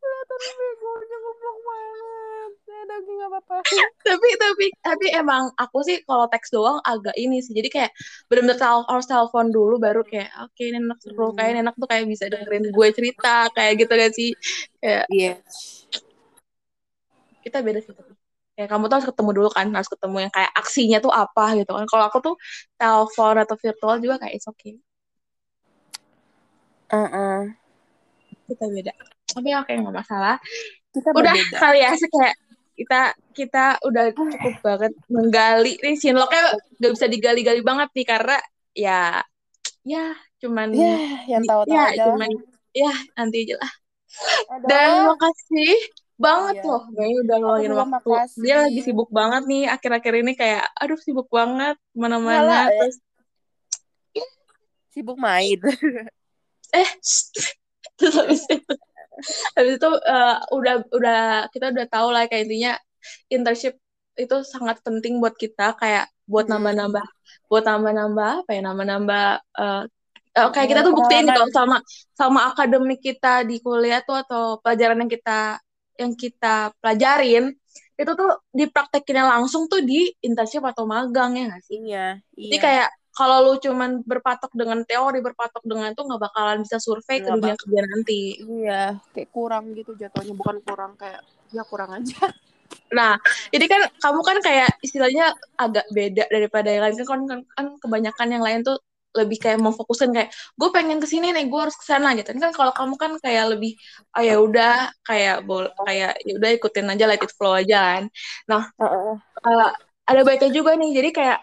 Kelihatan 0.00 0.40
begonya 0.54 1.16
goblok 1.18 1.58
banget. 1.60 2.50
Ya 2.64 2.78
udah 2.84 2.98
gue 3.04 3.14
gak 3.18 3.30
apa-apa. 3.32 3.56
Tapi 4.04 4.28
tapi 4.36 4.66
tapi 4.80 5.06
emang 5.12 5.52
aku 5.56 5.80
sih 5.82 6.00
kalau 6.04 6.24
teks 6.28 6.48
doang 6.48 6.78
agak 6.84 7.16
ini 7.16 7.40
sih. 7.40 7.52
Jadi 7.52 7.68
kayak 7.68 7.90
bener-bener 8.28 8.56
tel- 8.56 8.86
harus 8.86 9.04
telepon 9.04 9.48
dulu 9.50 9.76
baru 9.76 10.00
kayak 10.04 10.30
oke 10.44 10.62
ini 10.62 10.78
enak 10.78 10.98
seru 11.02 11.32
Hmm. 11.32 11.36
kayak 11.36 11.60
enak 11.64 11.74
tuh 11.76 11.88
kayak 11.88 12.04
bisa 12.06 12.24
dengerin 12.30 12.70
gue 12.70 12.88
cerita 12.94 13.48
kayak 13.52 13.72
gitu 13.82 13.92
gak 13.92 14.12
sih? 14.14 14.30
Kayak 14.78 15.04
iya. 15.10 15.32
kita 17.44 17.60
beda 17.60 17.80
sih 17.84 17.92
tapi 17.92 18.13
kayak 18.54 18.68
kamu 18.70 18.86
tuh 18.86 18.96
harus 19.02 19.08
ketemu 19.10 19.30
dulu 19.34 19.48
kan 19.50 19.66
harus 19.74 19.90
ketemu 19.90 20.16
yang 20.26 20.32
kayak 20.32 20.52
aksinya 20.54 20.98
tuh 21.02 21.12
apa 21.12 21.44
gitu 21.58 21.70
kan. 21.74 21.84
Kalau 21.90 22.04
aku 22.06 22.18
tuh 22.22 22.34
telepon 22.78 23.36
atau 23.42 23.56
virtual 23.58 23.96
juga 23.98 24.14
kayak 24.22 24.34
it's 24.38 24.46
okay. 24.46 24.78
Heeh. 26.94 27.40
kita 28.44 28.64
beda. 28.68 28.92
Tapi 29.34 29.48
oke 29.56 29.72
nggak 29.72 29.94
masalah. 29.94 30.36
Kita 30.94 31.10
udah 31.10 31.34
berbeda. 31.34 31.58
kali 31.58 31.78
ya 31.82 31.90
kayak 31.96 32.34
kita 32.74 33.00
kita 33.34 33.64
udah 33.82 34.04
cukup 34.14 34.54
banget 34.62 34.92
menggali. 35.10 35.74
Nih 35.82 35.94
Shinlocknya 35.98 36.54
gak 36.78 36.92
bisa 36.94 37.06
digali-gali 37.10 37.62
banget 37.62 37.88
nih 37.94 38.06
karena 38.06 38.36
ya 38.74 39.22
ya 39.86 40.16
cuman 40.42 40.68
ya 40.74 40.96
yang 41.28 41.44
tahu-tahu 41.46 41.74
ya 41.74 41.82
aja 41.92 42.04
cuman 42.10 42.30
ya 42.74 42.94
nanti 43.18 43.36
aja 43.48 43.56
lah. 43.58 43.72
Dan 44.66 45.10
makasih 45.10 45.74
banget 46.24 46.54
Iya. 46.56 46.68
loh 46.68 46.82
Mei 46.90 47.12
udah 47.20 47.36
luangin 47.38 47.68
juga 47.68 47.80
waktu 47.84 48.08
makasih. 48.10 48.40
dia 48.40 48.56
lagi 48.64 48.80
sibuk 48.80 49.10
banget 49.10 49.42
nih 49.44 49.62
akhir-akhir 49.68 50.14
ini 50.22 50.32
kayak 50.34 50.64
aduh 50.74 50.98
sibuk 50.98 51.28
banget 51.28 51.76
eh. 51.76 52.68
terus 52.72 52.96
sibuk 54.88 55.18
main 55.18 55.58
eh 56.80 56.88
terus 57.94 58.14
habis 58.16 58.42
itu 58.48 58.72
habis 59.54 59.74
itu 59.78 59.90
eh, 59.90 60.36
udah 60.50 60.74
udah 60.90 61.20
kita 61.50 61.70
udah 61.70 61.86
tahu 61.86 62.08
lah 62.10 62.26
kayak 62.26 62.46
intinya 62.46 62.72
internship 63.28 63.74
itu 64.14 64.36
sangat 64.46 64.78
penting 64.82 65.18
buat 65.18 65.34
kita 65.34 65.74
kayak 65.76 66.06
buat 66.24 66.46
Hmm. 66.46 66.58
nambah-nambah 66.58 67.04
buat 67.46 67.62
nambah-nambah 67.62 68.30
apa 68.46 68.50
ya 68.50 68.60
nambah-nambah 68.62 69.26
eh, 69.60 69.82
kayak 70.50 70.68
kita 70.68 70.80
tuh 70.82 70.94
buktiin 70.94 71.26
gitu 71.26 71.42
Pengalaman. 71.46 71.54
sama 71.54 71.76
sama 72.10 72.40
akademik 72.50 72.98
kita 72.98 73.46
di 73.46 73.62
kuliah 73.62 74.02
tuh 74.02 74.18
atau 74.18 74.58
pelajaran 74.58 74.98
yang 74.98 75.10
kita 75.10 75.58
yang 75.98 76.12
kita 76.18 76.74
pelajarin 76.82 77.54
itu 77.94 78.12
tuh 78.18 78.30
dipraktekinnya 78.50 79.38
langsung 79.38 79.70
tuh 79.70 79.78
di 79.78 80.10
internship 80.26 80.66
atau 80.66 80.82
magang 80.82 81.38
ya 81.38 81.44
nggak 81.50 81.62
sih? 81.62 81.78
iya 81.78 82.06
Jadi 82.34 82.56
iya 82.58 82.58
kayak 82.58 82.88
kalau 83.14 83.46
lu 83.46 83.52
cuman 83.62 84.02
berpatok 84.02 84.50
dengan 84.58 84.82
teori, 84.82 85.22
berpatok 85.22 85.62
dengan 85.62 85.94
itu 85.94 86.02
nggak 86.02 86.18
bakalan 86.18 86.58
bisa 86.66 86.82
survei 86.82 87.22
ke 87.22 87.30
dunia 87.30 87.54
kerja 87.54 87.80
nanti. 87.86 88.20
iya 88.42 88.98
kayak 89.14 89.30
kurang 89.30 89.70
gitu 89.78 89.94
jatuhnya 89.94 90.34
bukan 90.34 90.58
kurang 90.66 90.98
kayak 90.98 91.22
ya 91.54 91.62
kurang 91.62 91.94
aja 91.94 92.34
Nah, 92.94 93.18
jadi 93.50 93.66
kan 93.70 93.82
kamu 94.02 94.20
kan 94.22 94.36
kayak 94.42 94.70
istilahnya 94.82 95.34
agak 95.58 95.86
beda 95.90 96.24
daripada 96.30 96.68
yang 96.70 96.82
lain 96.86 96.94
kan, 97.02 97.20
kan, 97.26 97.40
kan 97.54 97.66
kebanyakan 97.82 98.28
yang 98.30 98.42
lain 98.44 98.60
tuh 98.62 98.78
lebih 99.14 99.38
kayak 99.38 99.58
memfokuskan 99.62 100.10
kayak 100.10 100.30
gue 100.58 100.68
pengen 100.74 100.98
ke 100.98 101.06
sini 101.06 101.30
nih, 101.30 101.46
gue 101.46 101.60
harus 101.60 101.76
ke 101.78 101.86
sana 101.86 102.12
gitu. 102.18 102.34
Kan 102.34 102.52
kalau 102.52 102.72
kamu 102.74 102.94
kan 102.98 103.12
kayak 103.22 103.54
lebih 103.54 103.78
oh 104.18 104.22
ya 104.22 104.34
udah 104.42 104.90
kayak 105.06 105.46
bol 105.46 105.64
kayak 105.86 106.18
ya 106.26 106.32
udah 106.38 106.50
ikutin 106.58 106.90
aja 106.92 107.04
let 107.06 107.22
it 107.22 107.32
flow 107.34 107.54
aja 107.54 107.78
kan. 107.98 108.04
Nah, 108.50 108.62
eh, 108.78 109.70
ada 110.04 110.20
baiknya 110.26 110.50
juga 110.50 110.74
nih. 110.74 110.90
Jadi 110.98 111.10
kayak 111.14 111.38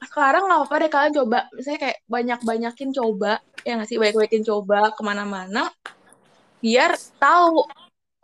sekarang 0.00 0.48
nggak 0.48 0.58
apa-apa 0.64 0.74
deh 0.80 0.90
kalian 0.90 1.14
coba 1.20 1.38
misalnya 1.52 1.80
kayak 1.84 1.98
banyak-banyakin 2.08 2.90
coba 2.96 3.32
ya 3.66 3.76
nggak 3.76 3.88
sih 3.90 3.98
banyak-banyakin 4.00 4.44
coba 4.48 4.96
ke 4.96 5.02
mana-mana 5.04 5.68
biar 6.64 6.96
tahu 7.20 7.68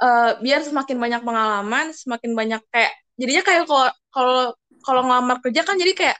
eh, 0.01 0.33
biar 0.40 0.61
semakin 0.64 0.96
banyak 0.96 1.20
pengalaman 1.20 1.92
semakin 1.92 2.33
banyak 2.33 2.62
kayak 2.72 2.92
jadinya 3.20 3.42
kayak 3.44 3.62
kalau 3.68 3.88
kalau 4.12 4.44
kalau 4.81 5.03
ngelamar 5.05 5.37
kerja 5.44 5.61
kan 5.66 5.77
jadi 5.77 5.92
kayak 5.92 6.16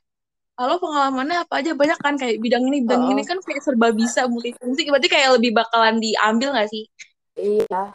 halo 0.57 0.81
pengalamannya 0.81 1.45
apa 1.45 1.61
aja? 1.61 1.77
Banyak 1.77 1.99
kan 2.01 2.17
kayak 2.17 2.41
bidang 2.41 2.65
ini 2.73 2.83
bidang 2.89 3.05
Oh. 3.05 3.13
ini 3.13 3.23
kan 3.23 3.39
kayak 3.45 3.63
serba 3.63 3.93
bisa 3.93 4.25
multifungsi 4.27 4.89
berarti 4.89 5.09
kayak 5.13 5.37
lebih 5.37 5.53
bakalan 5.53 6.01
diambil 6.01 6.57
nggak 6.57 6.69
sih? 6.73 6.85
Iya. 7.37 7.93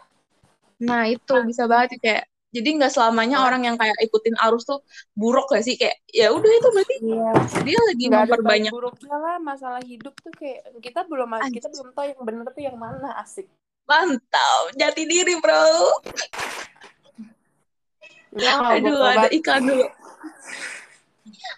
Nah 0.82 1.10
itu 1.10 1.34
bisa 1.50 1.66
banget 1.66 1.98
kayak 1.98 2.24
jadi 2.52 2.70
nggak 2.78 2.92
selamanya 2.94 3.48
orang 3.48 3.64
yang 3.64 3.80
kayak 3.80 3.96
ikutin 4.04 4.36
arus 4.44 4.68
tuh 4.68 4.84
buruk 5.16 5.48
gak 5.50 5.64
sih? 5.64 5.80
Kayak 5.80 6.04
ya 6.12 6.36
udah 6.36 6.52
itu 6.52 6.68
berarti 6.68 6.96
iya. 7.00 7.32
dia 7.64 7.80
lagi 7.80 8.06
ada 8.06 8.12
baik 8.12 8.22
memperbanyak 8.28 8.74
buruknya 8.76 9.16
lah 9.16 9.36
masalah 9.40 9.82
hidup 9.88 10.14
tuh 10.20 10.34
kayak 10.36 10.68
kita 10.84 11.08
belum 11.08 11.32
kita 11.48 11.68
belum 11.72 11.96
tahu 11.96 12.06
yang 12.12 12.22
bener 12.22 12.46
tuh 12.52 12.64
yang 12.68 12.78
mana 12.78 13.18
asik. 13.24 13.48
Mantap 13.90 14.76
jati 14.78 15.04
diri 15.10 15.34
bro. 15.42 15.96
Kalau 18.32 18.68
aduh 18.68 19.00
ada 19.00 19.28
iklan 19.32 19.64
dulu 19.68 19.88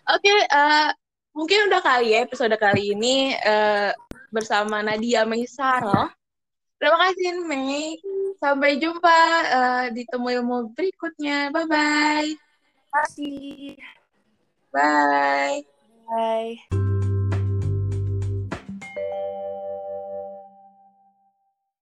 oke 0.09 0.33
eh, 0.49 0.89
mungkin 1.33 1.69
udah 1.69 1.81
kali 1.81 2.15
ya 2.15 2.25
episode 2.25 2.55
kali 2.59 2.93
ini 2.95 3.33
eh, 3.37 3.91
bersama 4.33 4.81
Nadia 4.81 5.23
Meisaro 5.23 6.09
terima 6.81 6.99
kasih 7.07 7.47
Mei. 7.47 7.95
Sampai 8.43 8.75
jumpa 8.75 9.19
eh, 9.47 9.85
di 9.95 10.03
temu 10.03 10.27
ilmu 10.27 10.75
berikutnya. 10.75 11.47
Bye 11.47 11.63
bye 11.63 12.27
kasih. 12.93 13.73
Bye. 14.69 15.65
Bye 16.05 16.82